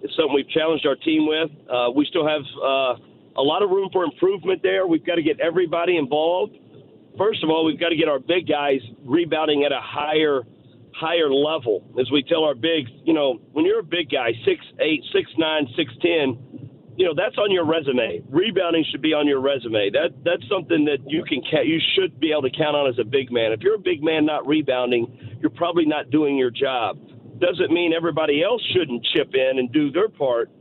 [0.04, 1.50] It's something we've challenged our team with.
[1.70, 4.88] Uh, we still have uh, a lot of room for improvement there.
[4.88, 6.58] We've got to get everybody involved.
[7.18, 10.42] First of all, we've got to get our big guys rebounding at a higher
[10.94, 11.88] higher level.
[12.00, 15.32] As we tell our bigs, you know, when you're a big guy, six eight, six
[15.38, 16.51] nine, six ten,
[16.98, 18.22] you know that's on your resume.
[18.30, 19.90] Rebounding should be on your resume.
[19.92, 23.04] That that's something that you can you should be able to count on as a
[23.04, 23.52] big man.
[23.52, 26.98] If you're a big man not rebounding, you're probably not doing your job.
[27.40, 30.52] Doesn't mean everybody else shouldn't chip in and do their part,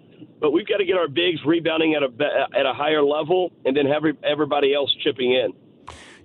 [0.40, 3.76] but we've got to get our bigs rebounding at a at a higher level, and
[3.76, 5.52] then have everybody else chipping in.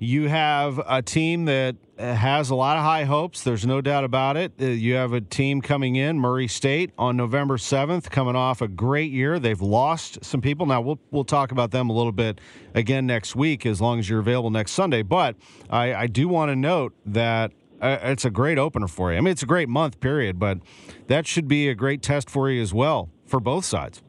[0.06, 3.42] You have a team that has a lot of high hopes.
[3.42, 4.54] There's no doubt about it.
[4.62, 8.68] Uh, you have a team coming in, Murray State, on November 7th, coming off a
[8.68, 9.40] great year.
[9.40, 10.68] They've lost some people.
[10.68, 12.40] Now we'll we'll talk about them a little bit
[12.76, 15.02] again next week, as long as you're available next Sunday.
[15.02, 15.38] But
[15.72, 19.18] I, I do want to note that uh, it's a great opener for you.
[19.18, 20.60] I mean, it's a great month period, but
[21.08, 24.04] that should be a great test for you as well for both sides.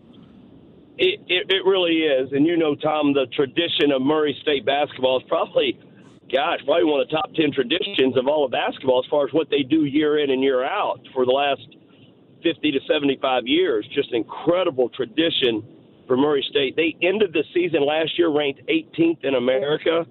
[0.99, 5.21] It, it, it really is, and you know, Tom, the tradition of Murray State basketball
[5.21, 5.79] is probably
[6.33, 9.33] gosh, probably one of the top 10 traditions of all of basketball as far as
[9.33, 11.63] what they do year in and year out for the last
[12.43, 13.87] 50 to 75 years.
[13.95, 15.63] Just incredible tradition
[16.07, 16.77] for Murray State.
[16.77, 20.07] They ended the season last year ranked 18th in America.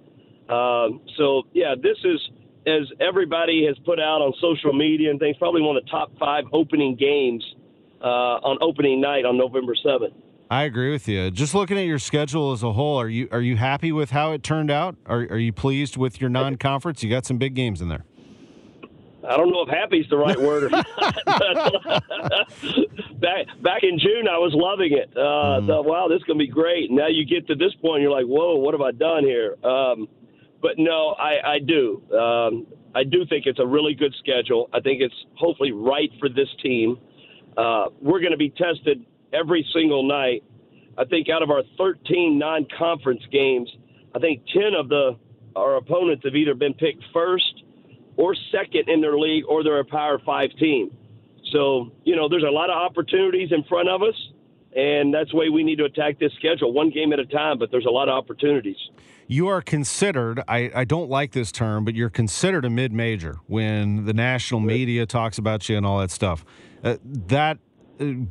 [0.49, 2.19] Um, so, yeah, this is,
[2.67, 6.12] as everybody has put out on social media and things, probably one of the top
[6.19, 7.43] five opening games
[8.01, 10.13] uh, on opening night on November 7th.
[10.49, 11.31] I agree with you.
[11.31, 14.31] Just looking at your schedule as a whole, are you are you happy with how
[14.31, 14.95] it turned out?
[15.05, 17.01] Are are you pleased with your non-conference?
[17.03, 18.05] You got some big games in there.
[19.27, 20.86] I don't know if happy is the right word or not.
[23.19, 25.10] back back in June, I was loving it.
[25.17, 25.67] Uh, mm.
[25.67, 26.91] thought, wow, this is gonna be great.
[26.91, 29.55] Now you get to this point, you're like, whoa, what have I done here?
[29.65, 30.08] Um,
[30.62, 32.01] but no, I, I do.
[32.12, 34.69] Um, I do think it's a really good schedule.
[34.73, 36.97] I think it's hopefully right for this team.
[37.58, 39.05] Uh, we're going to be tested
[39.38, 40.43] every single night.
[40.98, 43.69] I think out of our 13 non-conference games,
[44.15, 45.17] I think 10 of the
[45.56, 47.63] our opponents have either been picked first
[48.17, 50.95] or second in their league, or they're a Power Five team.
[51.52, 54.15] So you know, there's a lot of opportunities in front of us,
[54.76, 57.60] and that's the way we need to attack this schedule, one game at a time.
[57.60, 58.78] But there's a lot of opportunities.
[59.28, 63.38] You are considered, I, I don't like this term, but you're considered a mid major
[63.48, 66.45] when the national media talks about you and all that stuff.
[66.84, 67.58] Uh, that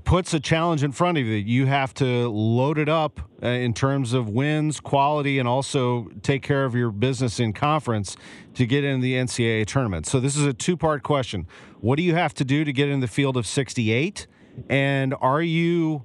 [0.04, 1.34] puts a challenge in front of you.
[1.34, 6.42] You have to load it up uh, in terms of wins, quality, and also take
[6.42, 8.16] care of your business in conference
[8.54, 10.06] to get in the NCAA tournament.
[10.06, 11.46] So this is a two-part question.
[11.80, 14.26] What do you have to do to get in the field of 68?
[14.68, 16.04] And are you?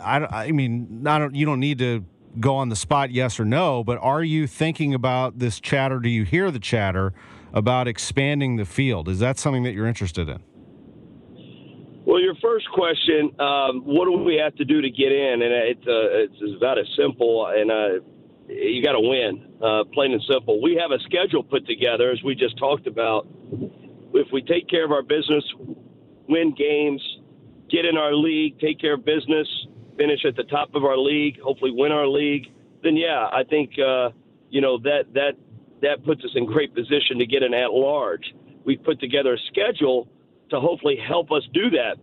[0.00, 2.04] I, I mean, not you don't need to
[2.38, 5.98] go on the spot, yes or no, but are you thinking about this chatter?
[5.98, 7.12] Do you hear the chatter
[7.52, 9.08] about expanding the field?
[9.08, 10.40] Is that something that you're interested in?
[12.50, 15.40] First question, um, what do we have to do to get in?
[15.40, 18.02] And it's uh, it's about as simple, and uh,
[18.48, 20.60] you got to win, uh, plain and simple.
[20.60, 23.28] We have a schedule put together, as we just talked about.
[24.14, 25.44] If we take care of our business,
[26.28, 27.00] win games,
[27.70, 29.46] get in our league, take care of business,
[29.96, 32.48] finish at the top of our league, hopefully win our league,
[32.82, 34.10] then yeah, I think uh,
[34.48, 35.34] you know that that
[35.82, 38.34] that puts us in great position to get an at large.
[38.64, 40.08] We've put together a schedule
[40.50, 41.94] to hopefully help us do that.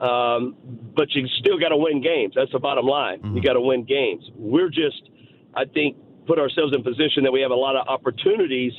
[0.00, 0.56] Um,
[0.96, 2.34] but you still got to win games.
[2.34, 3.20] That's the bottom line.
[3.20, 3.36] Mm-hmm.
[3.36, 4.24] You got to win games.
[4.34, 5.10] We're just,
[5.54, 8.72] I think, put ourselves in position that we have a lot of opportunities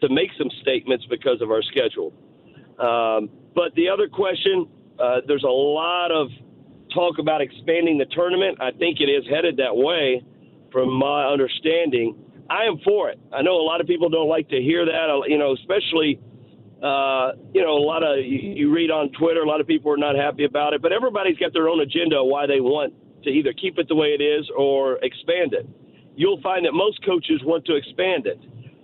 [0.00, 2.12] to make some statements because of our schedule.
[2.78, 6.28] Um, but the other question, uh, there's a lot of
[6.94, 8.58] talk about expanding the tournament.
[8.60, 10.24] I think it is headed that way,
[10.70, 12.16] from my understanding.
[12.50, 13.18] I am for it.
[13.32, 16.18] I know a lot of people don't like to hear that, you know, especially
[16.82, 19.92] uh, you know, a lot of you, you read on Twitter, a lot of people
[19.92, 22.92] are not happy about it, but everybody's got their own agenda why they want
[23.22, 25.66] to either keep it the way it is or expand it.
[26.16, 28.40] You'll find that most coaches want to expand it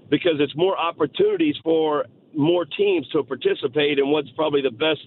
[0.08, 2.06] because it's more opportunities for
[2.36, 5.04] more teams to participate in what's probably the best,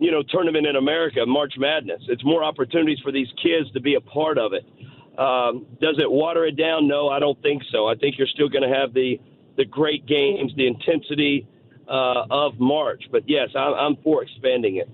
[0.00, 2.00] you know, tournament in America, March Madness.
[2.08, 4.64] It's more opportunities for these kids to be a part of it.
[5.18, 6.88] Um, does it water it down?
[6.88, 7.86] No, I don't think so.
[7.86, 9.20] I think you're still going to have the
[9.56, 11.44] the great games, the intensity
[11.88, 13.04] uh, of March.
[13.10, 14.88] But yes, I'm, I'm for expanding it.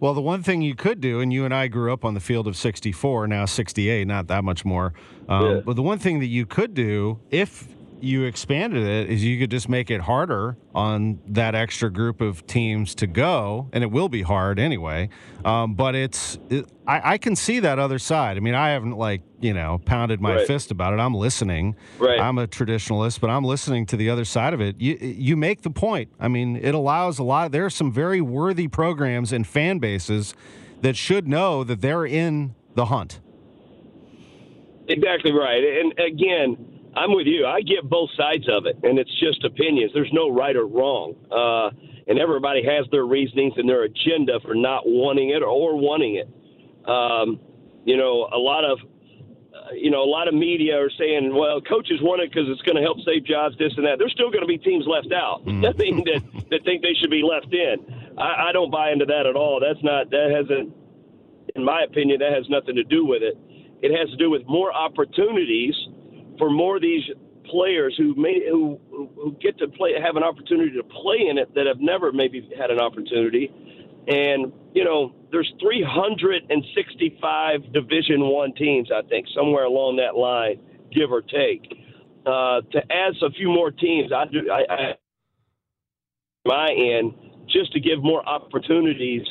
[0.00, 2.20] Well, the one thing you could do, and you and I grew up on the
[2.20, 4.94] field of 64, now 68, not that much more.
[5.28, 5.60] Um, yeah.
[5.60, 7.68] But the one thing that you could do, if
[8.02, 12.46] you expanded it is you could just make it harder on that extra group of
[12.46, 15.08] teams to go, and it will be hard anyway.
[15.44, 18.36] Um, but it's it, I, I, can see that other side.
[18.36, 20.46] I mean, I haven't like you know pounded my right.
[20.46, 21.00] fist about it.
[21.00, 21.76] I'm listening.
[21.98, 22.20] Right.
[22.20, 24.80] I'm a traditionalist, but I'm listening to the other side of it.
[24.80, 26.10] You you make the point.
[26.18, 27.52] I mean, it allows a lot.
[27.52, 30.34] There are some very worthy programs and fan bases
[30.80, 33.20] that should know that they're in the hunt.
[34.88, 35.62] Exactly right.
[35.62, 37.46] And again I'm with you.
[37.46, 39.92] I get both sides of it, and it's just opinions.
[39.94, 41.14] There's no right or wrong.
[41.30, 41.70] Uh,
[42.08, 46.28] and everybody has their reasonings and their agenda for not wanting it or wanting it.
[46.88, 47.38] Um,
[47.84, 48.78] you know, a lot of
[49.54, 52.62] uh, you know, a lot of media are saying, well, coaches want it because it's
[52.62, 53.98] going to help save jobs, this and that.
[53.98, 55.44] There's still going to be teams left out.
[55.44, 55.60] Mm.
[55.60, 57.76] Nothing that, that think they should be left in.
[58.18, 59.60] I, I don't buy into that at all.
[59.60, 60.74] That's not, that hasn't,
[61.54, 63.36] in my opinion, that has nothing to do with it.
[63.82, 65.74] It has to do with more opportunities
[66.40, 67.04] for more of these
[67.44, 71.54] players who may who who get to play have an opportunity to play in it
[71.54, 73.52] that have never maybe had an opportunity.
[74.08, 80.60] And you know there's 365 division 1 teams I think somewhere along that line
[80.92, 81.76] give or take.
[82.26, 84.94] Uh, to add a few more teams I do I, I
[86.46, 87.14] my end
[87.48, 89.22] just to give more opportunities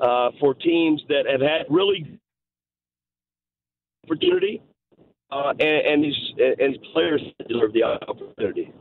[0.00, 2.18] uh, for teams that have had really
[4.04, 4.62] opportunity
[5.30, 8.72] uh, and, and and players deserve the opportunity.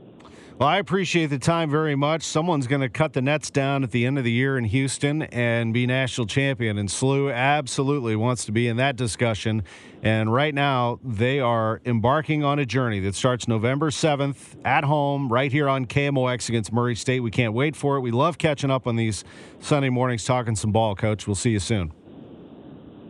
[0.57, 2.23] Well, I appreciate the time very much.
[2.23, 5.23] Someone's going to cut the nets down at the end of the year in Houston
[5.23, 6.77] and be national champion.
[6.77, 9.63] And SLU absolutely wants to be in that discussion.
[10.01, 15.27] And right now, they are embarking on a journey that starts November 7th at home,
[15.27, 17.19] right here on KMOX against Murray State.
[17.19, 17.99] We can't wait for it.
[17.99, 19.25] We love catching up on these
[19.59, 21.27] Sunday mornings, talking some ball, Coach.
[21.27, 21.91] We'll see you soon.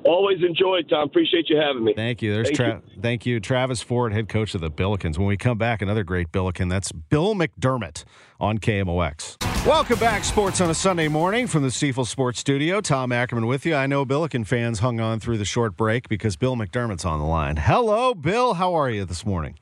[0.06, 1.08] Always enjoyed, Tom.
[1.08, 1.94] Appreciate you having me.
[1.96, 2.32] Thank you.
[2.34, 3.02] There's Thank Tra- you.
[3.02, 5.18] thank you, Travis Ford, head coach of the Billikens.
[5.18, 6.70] When we come back, another great Billiken.
[6.70, 8.04] That's Bill McDermott
[8.40, 9.38] on KMOX.
[9.66, 12.82] Welcome back, Sports on a Sunday morning from the Stifel Sports Studio.
[12.82, 13.74] Tom Ackerman with you.
[13.74, 17.26] I know Billiken fans hung on through the short break because Bill McDermott's on the
[17.26, 17.58] line.
[17.58, 18.54] Hello, Bill.
[18.54, 19.58] How are you this morning?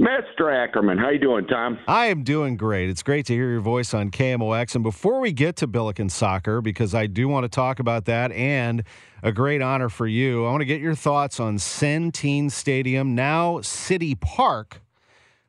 [0.00, 0.52] Mr.
[0.52, 1.78] Ackerman, how you doing, Tom?
[1.86, 2.88] I am doing great.
[2.88, 4.74] It's great to hear your voice on KMOX.
[4.74, 8.32] And before we get to Billiken soccer, because I do want to talk about that
[8.32, 8.82] and
[9.22, 13.60] a great honor for you, I want to get your thoughts on Centene Stadium, now
[13.60, 14.80] City Park,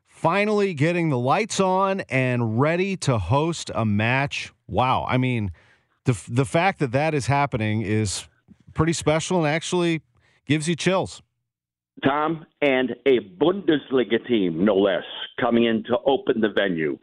[0.06, 4.52] finally getting the lights on and ready to host a match.
[4.68, 5.06] Wow.
[5.08, 5.50] I mean,
[6.04, 8.28] the, the fact that that is happening is
[8.74, 10.02] pretty special and actually
[10.46, 11.22] gives you chills.
[12.04, 15.04] Tom, and a Bundesliga team, no less,
[15.40, 16.98] coming in to open the venue.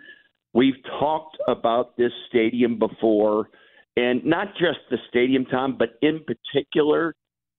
[0.54, 3.50] We've talked about this stadium before,
[3.96, 7.16] and not just the stadium, Tom, but in particular,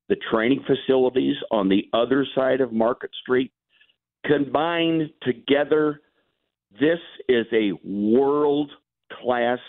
[0.09, 3.53] the training facilities on the other side of Market Street.
[4.27, 6.01] Combined together,
[6.73, 8.71] this is a world
[9.23, 9.61] class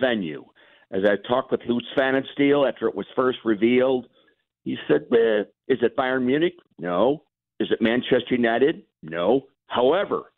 [0.00, 0.44] venue.
[0.92, 4.06] As I talked with Lutz Pfannenstiel after it was first revealed,
[4.64, 6.54] he said, eh, Is it Bayern Munich?
[6.78, 7.22] No.
[7.58, 8.82] Is it Manchester United?
[9.02, 9.46] No.
[9.66, 10.32] However,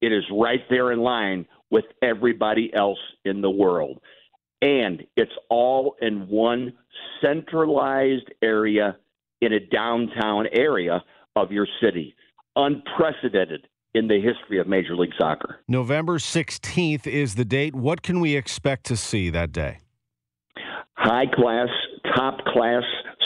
[0.00, 4.00] it is right there in line with everybody else in the world.
[4.60, 6.74] And it's all in one
[7.20, 8.96] centralized area
[9.40, 11.02] in a downtown area
[11.34, 12.14] of your city.
[12.54, 15.60] Unprecedented in the history of Major League Soccer.
[15.68, 17.74] November 16th is the date.
[17.74, 19.78] What can we expect to see that day?
[20.94, 21.68] High class,
[22.14, 22.82] top class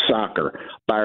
[0.08, 0.58] soccer.
[0.86, 1.04] By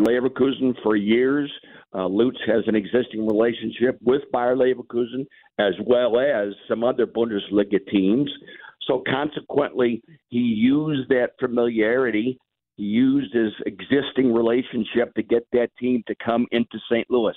[0.00, 1.50] Leverkusen for years.
[1.94, 5.26] Uh, Lutz has an existing relationship with Bayer Leverkusen
[5.58, 8.30] as well as some other Bundesliga teams.
[8.86, 12.38] So consequently, he used that familiarity.
[12.76, 17.06] He used his existing relationship to get that team to come into St.
[17.10, 17.36] Louis.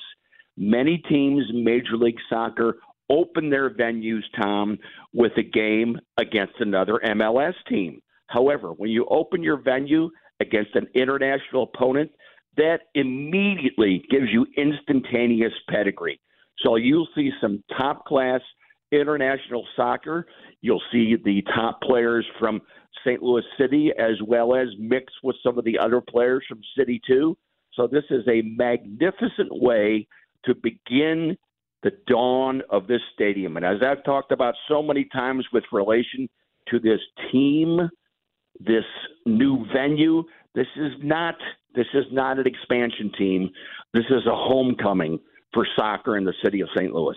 [0.57, 2.77] Many teams in Major League Soccer
[3.09, 4.77] open their venues, Tom,
[5.13, 8.01] with a game against another MLS team.
[8.27, 10.09] However, when you open your venue
[10.39, 12.11] against an international opponent,
[12.57, 16.19] that immediately gives you instantaneous pedigree.
[16.59, 18.41] So you'll see some top class
[18.91, 20.27] international soccer.
[20.61, 22.61] You'll see the top players from
[23.05, 23.21] St.
[23.21, 27.37] Louis City as well as mixed with some of the other players from City 2.
[27.73, 30.07] So this is a magnificent way
[30.45, 31.37] to begin
[31.83, 33.57] the dawn of this stadium.
[33.57, 36.29] And as I've talked about so many times with relation
[36.69, 36.99] to this
[37.31, 37.89] team,
[38.59, 38.83] this
[39.25, 40.23] new venue,
[40.55, 41.35] this is not
[41.75, 43.49] this is not an expansion team.
[43.93, 45.19] This is a homecoming
[45.53, 46.93] for soccer in the city of St.
[46.93, 47.15] Louis.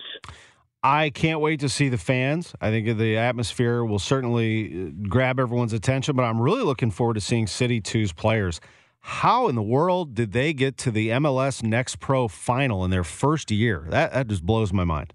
[0.81, 2.53] I can't wait to see the fans.
[2.61, 7.15] I think the atmosphere will certainly uh, grab everyone's attention, but I'm really looking forward
[7.15, 8.61] to seeing City 2's players.
[8.99, 13.03] How in the world did they get to the MLS Next Pro final in their
[13.03, 13.87] first year?
[13.89, 15.13] That, that just blows my mind.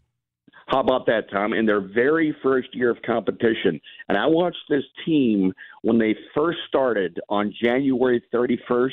[0.70, 1.52] How about that, Tom?
[1.52, 3.80] In their very first year of competition.
[4.08, 5.52] And I watched this team
[5.82, 8.90] when they first started on January 31st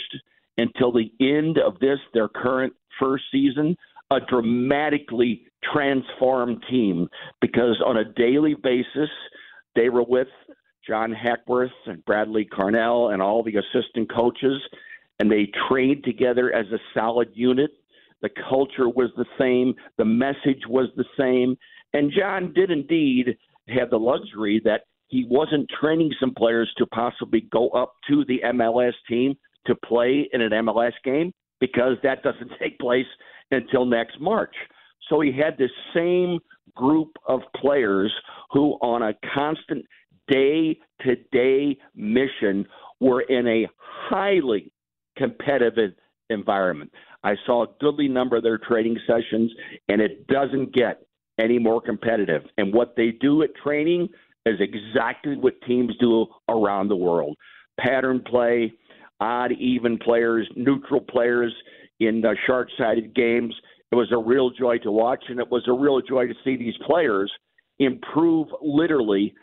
[0.57, 3.77] until the end of this, their current first season,
[4.09, 7.07] a dramatically transformed team
[7.41, 9.09] because on a daily basis,
[9.75, 10.29] they were with
[10.87, 14.59] John Hackworth and Bradley Carnell and all the assistant coaches,
[15.19, 17.69] and they trained together as a solid unit.
[18.21, 19.73] The culture was the same.
[19.97, 21.55] The message was the same.
[21.93, 23.37] And John did indeed
[23.69, 28.39] have the luxury that he wasn't training some players to possibly go up to the
[28.45, 33.05] MLS team to play in an MLS game because that doesn't take place
[33.51, 34.55] until next March.
[35.09, 36.39] So he had the same
[36.75, 38.11] group of players
[38.51, 39.85] who, on a constant
[40.27, 42.65] day to day mission,
[42.99, 44.73] were in a highly
[45.17, 45.91] competitive
[46.29, 46.91] environment.
[47.23, 49.51] I saw a goodly number of their training sessions,
[49.89, 51.01] and it doesn't get
[51.39, 52.43] any more competitive.
[52.57, 54.09] And what they do at training
[54.45, 57.35] is exactly what teams do around the world
[57.79, 58.73] pattern play,
[59.19, 61.53] odd, even players, neutral players
[61.99, 63.53] in uh, short sided games.
[63.91, 66.57] It was a real joy to watch, and it was a real joy to see
[66.57, 67.31] these players
[67.79, 69.33] improve literally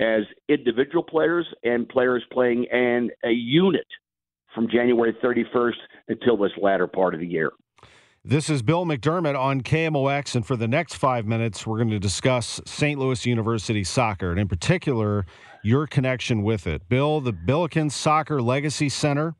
[0.00, 3.86] as individual players and players playing in a unit
[4.54, 5.72] from January 31st
[6.08, 7.52] until this latter part of the year.
[8.26, 11.98] This is Bill McDermott on KMOX, and for the next five minutes, we're going to
[11.98, 12.98] discuss St.
[12.98, 15.26] Louis University soccer, and in particular,
[15.62, 16.88] your connection with it.
[16.88, 19.34] Bill, the Billiken Soccer Legacy Center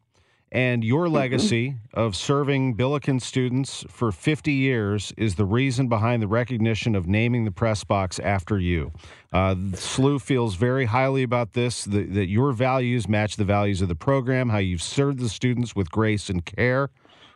[0.54, 1.16] and your mm-hmm.
[1.16, 2.00] legacy mm-hmm.
[2.00, 7.44] of serving Billiken students for 50 years is the reason behind the recognition of naming
[7.44, 8.92] the press box after you.
[9.32, 13.88] Uh, SLU feels very highly about this, the, that your values match the values of
[13.88, 16.88] the program, how you've served the students with grace and care,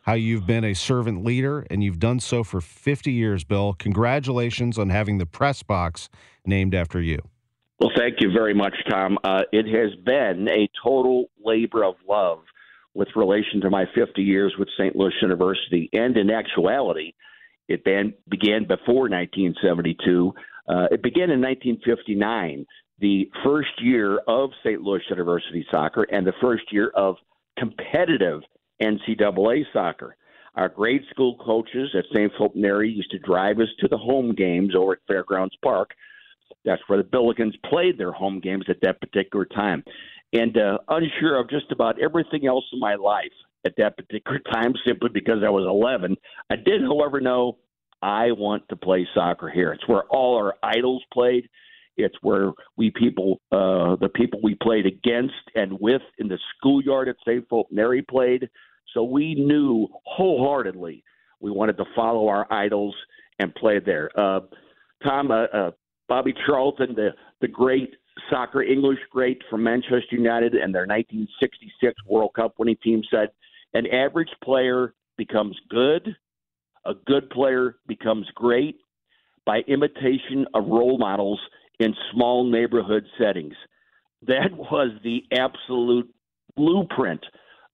[0.03, 3.75] how you've been a servant leader, and you've done so for 50 years, Bill.
[3.75, 6.09] Congratulations on having the press box
[6.47, 7.19] named after you.
[7.81, 9.19] Well, thank you very much, Tom.
[9.25, 12.41] Uh, it has been a total labor of love
[12.99, 14.97] with relation to my 50 years with St.
[14.97, 15.89] Louis University.
[15.93, 17.13] And in actuality,
[17.69, 20.35] it began, began before 1972.
[20.69, 22.67] Uh, it began in 1959,
[22.99, 24.83] the first year of St.
[24.83, 27.15] Louis University soccer and the first year of
[27.57, 28.41] competitive
[28.83, 30.17] NCAA soccer.
[30.57, 32.33] Our grade school coaches at St.
[32.57, 35.93] Neri used to drive us to the home games over at Fairgrounds Park.
[36.65, 39.85] That's where the Billikens played their home games at that particular time
[40.33, 43.33] and uh, unsure of just about everything else in my life
[43.65, 46.17] at that particular time simply because I was 11.
[46.51, 47.59] I did, however, know
[48.03, 49.73] I want to play soccer here.
[49.73, 51.49] It's where all our idols played.
[51.97, 57.09] It's where we people, uh, the people we played against and with in the schoolyard
[57.09, 57.45] at St.
[57.73, 58.49] Neri played.
[58.95, 61.03] So we knew wholeheartedly
[61.41, 62.95] we wanted to follow our idols
[63.39, 64.11] and play there.
[64.19, 64.41] Uh,
[65.05, 65.71] Tom, uh, uh,
[66.09, 67.95] Bobby Charlton, the the great
[68.31, 73.29] soccer English great from Manchester United and their 1966 World Cup winning team said,
[73.75, 76.17] an average player becomes good,
[76.85, 78.77] a good player becomes great
[79.45, 81.41] by imitation of role models
[81.81, 83.55] in small neighborhood settings.
[84.27, 86.13] That was the absolute
[86.57, 87.25] blueprint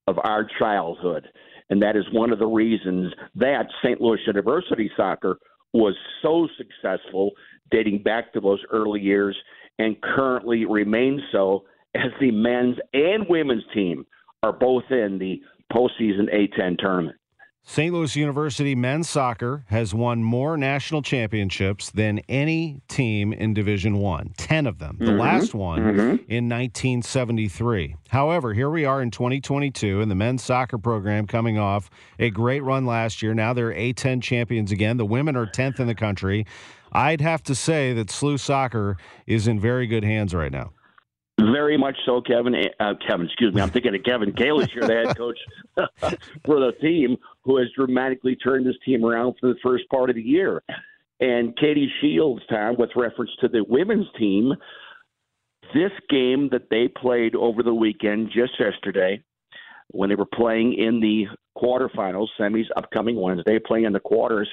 [0.07, 1.27] of our childhood.
[1.71, 4.01] And that is one of the reasons that St.
[4.01, 5.39] Louis University soccer
[5.73, 7.31] was so successful
[7.71, 9.37] dating back to those early years
[9.79, 14.07] and currently remains so as the men's and women's team
[14.43, 15.41] are both in the
[15.73, 17.17] postseason A10 tournament.
[17.67, 17.95] St.
[17.95, 24.35] Louis University men's soccer has won more national championships than any team in Division 1.
[24.37, 24.97] 10 of them.
[24.99, 25.19] The mm-hmm.
[25.19, 26.31] last one mm-hmm.
[26.31, 27.97] in 1973.
[28.11, 31.89] However, here we are in 2022 and the men's soccer program coming off
[32.19, 33.33] a great run last year.
[33.33, 34.99] Now they're A10 champions again.
[34.99, 36.47] The women are 10th in the country.
[36.93, 40.73] I'd have to say that SLU Soccer is in very good hands right now.
[41.55, 42.53] Very much so, Kevin.
[42.81, 43.63] Uh, Kevin, excuse me.
[43.63, 45.39] I'm thinking of Kevin Kalish here, the head coach
[46.45, 50.17] for the team, who has dramatically turned this team around for the first part of
[50.17, 50.65] the year.
[51.21, 54.53] And Katie Shields, Tom, with reference to the women's team,
[55.73, 59.23] this game that they played over the weekend, just yesterday,
[59.91, 61.27] when they were playing in the
[61.57, 64.49] quarterfinals, semis, upcoming Wednesday, playing in the quarters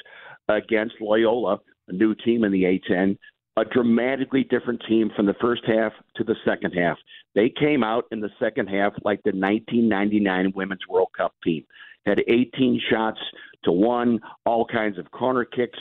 [0.49, 3.17] against Loyola a new team in the A10,
[3.57, 6.97] a dramatically different team from the first half to the second half.
[7.35, 11.65] They came out in the second half like the 1999 Women's World Cup team.
[12.05, 13.19] Had 18 shots
[13.63, 15.77] to one, all kinds of corner kicks,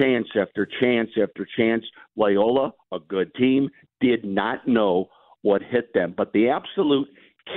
[0.00, 1.84] chance after chance after chance.
[2.16, 3.68] Loyola, a good team,
[4.00, 5.08] did not know
[5.42, 6.14] what hit them.
[6.16, 7.08] But the absolute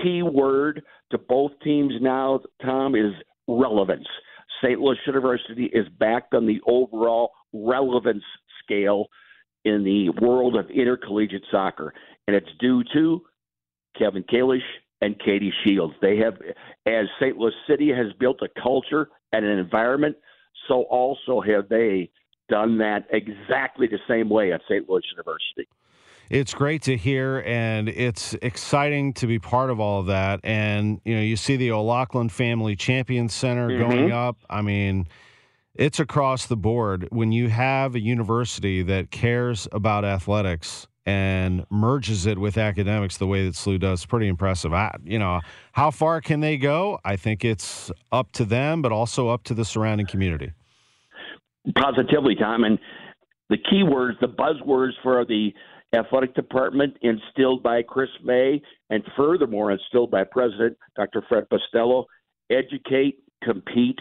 [0.01, 3.13] key word to both teams now, Tom, is
[3.47, 4.07] relevance.
[4.63, 4.79] St.
[4.79, 8.23] Louis University is backed on the overall relevance
[8.63, 9.07] scale
[9.67, 11.93] in the world of intercollegiate soccer,
[12.27, 13.21] and it's due to
[13.97, 14.59] Kevin Kalish
[15.01, 15.93] and Katie Shields.
[16.01, 16.35] They have,
[16.85, 17.37] as St.
[17.37, 20.15] Louis City has built a culture and an environment,
[20.67, 22.09] so also have they
[22.49, 24.89] done that exactly the same way at St.
[24.89, 25.67] Louis University.
[26.29, 30.41] It's great to hear, and it's exciting to be part of all of that.
[30.43, 33.89] And you know, you see the O'Loughlin Family Champions Center mm-hmm.
[33.89, 34.37] going up.
[34.49, 35.07] I mean,
[35.77, 37.07] it's across the board.
[37.11, 43.27] When you have a university that cares about athletics and merges it with academics the
[43.27, 44.73] way that SLU does, pretty impressive.
[44.73, 45.39] I, you know,
[45.71, 46.99] how far can they go?
[47.05, 50.51] I think it's up to them, but also up to the surrounding community.
[51.75, 52.65] Positively, Tom.
[52.65, 52.77] And
[53.49, 55.53] the key words, the buzzwords for the
[55.95, 61.23] athletic department instilled by Chris May and furthermore instilled by President Dr.
[61.29, 62.05] Fred Pestello
[62.49, 63.99] educate, compete,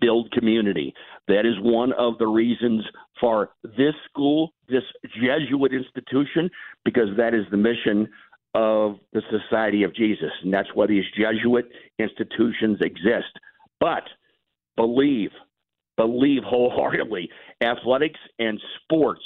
[0.00, 0.94] build community.
[1.26, 2.84] That is one of the reasons
[3.20, 4.84] for this school, this
[5.16, 6.50] Jesuit institution,
[6.84, 8.08] because that is the mission
[8.54, 10.30] of the Society of Jesus.
[10.42, 11.66] And that's why these Jesuit
[11.98, 13.32] institutions exist.
[13.80, 14.04] But
[14.76, 15.30] believe,
[15.96, 17.30] believe wholeheartedly,
[17.60, 19.22] athletics and sports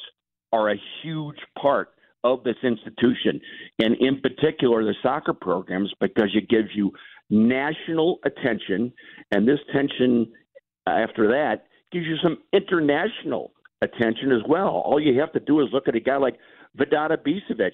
[0.52, 1.90] are a huge part
[2.24, 3.40] of this institution,
[3.80, 6.92] and in particular the soccer programs, because it gives you
[7.30, 8.92] national attention,
[9.32, 10.30] and this tension
[10.86, 13.52] after that gives you some international
[13.82, 14.82] attention as well.
[14.84, 16.38] All you have to do is look at a guy like
[16.78, 17.72] Vedad Ibisevic,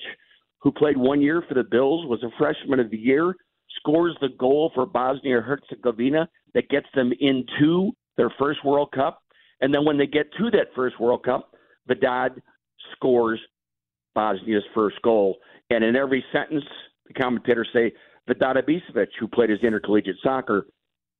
[0.61, 3.34] who played one year for the Bills, was a freshman of the year,
[3.76, 9.22] scores the goal for Bosnia Herzegovina that gets them into their first World Cup.
[9.61, 11.54] And then when they get to that first World Cup,
[11.86, 12.40] Vedad
[12.96, 13.40] scores
[14.14, 15.36] Bosnia's first goal.
[15.70, 16.64] And in every sentence,
[17.06, 17.92] the commentators say
[18.28, 20.66] Vedad Ibisevic, who played his intercollegiate soccer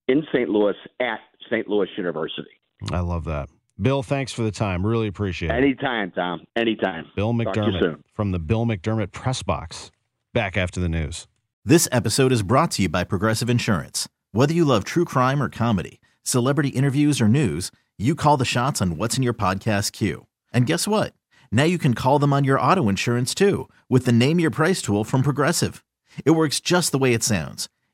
[0.09, 0.49] in St.
[0.49, 1.69] Louis at St.
[1.69, 2.51] Louis University.
[2.91, 3.49] I love that.
[3.81, 4.85] Bill, thanks for the time.
[4.85, 5.55] Really appreciate it.
[5.55, 6.41] Anytime, Tom.
[6.57, 7.07] Anytime.
[7.15, 8.05] Bill Talk to you McDermott soon.
[8.13, 9.91] from the Bill McDermott Press Box.
[10.35, 11.27] Back after the news.
[11.65, 14.09] This episode is brought to you by Progressive Insurance.
[14.33, 18.83] Whether you love true crime or comedy, celebrity interviews or news, you call the shots
[18.83, 20.27] on what's in your podcast queue.
[20.53, 21.15] And guess what?
[21.53, 24.83] Now you can call them on your auto insurance too with the Name Your Price
[24.83, 25.85] tool from Progressive.
[26.25, 27.69] It works just the way it sounds.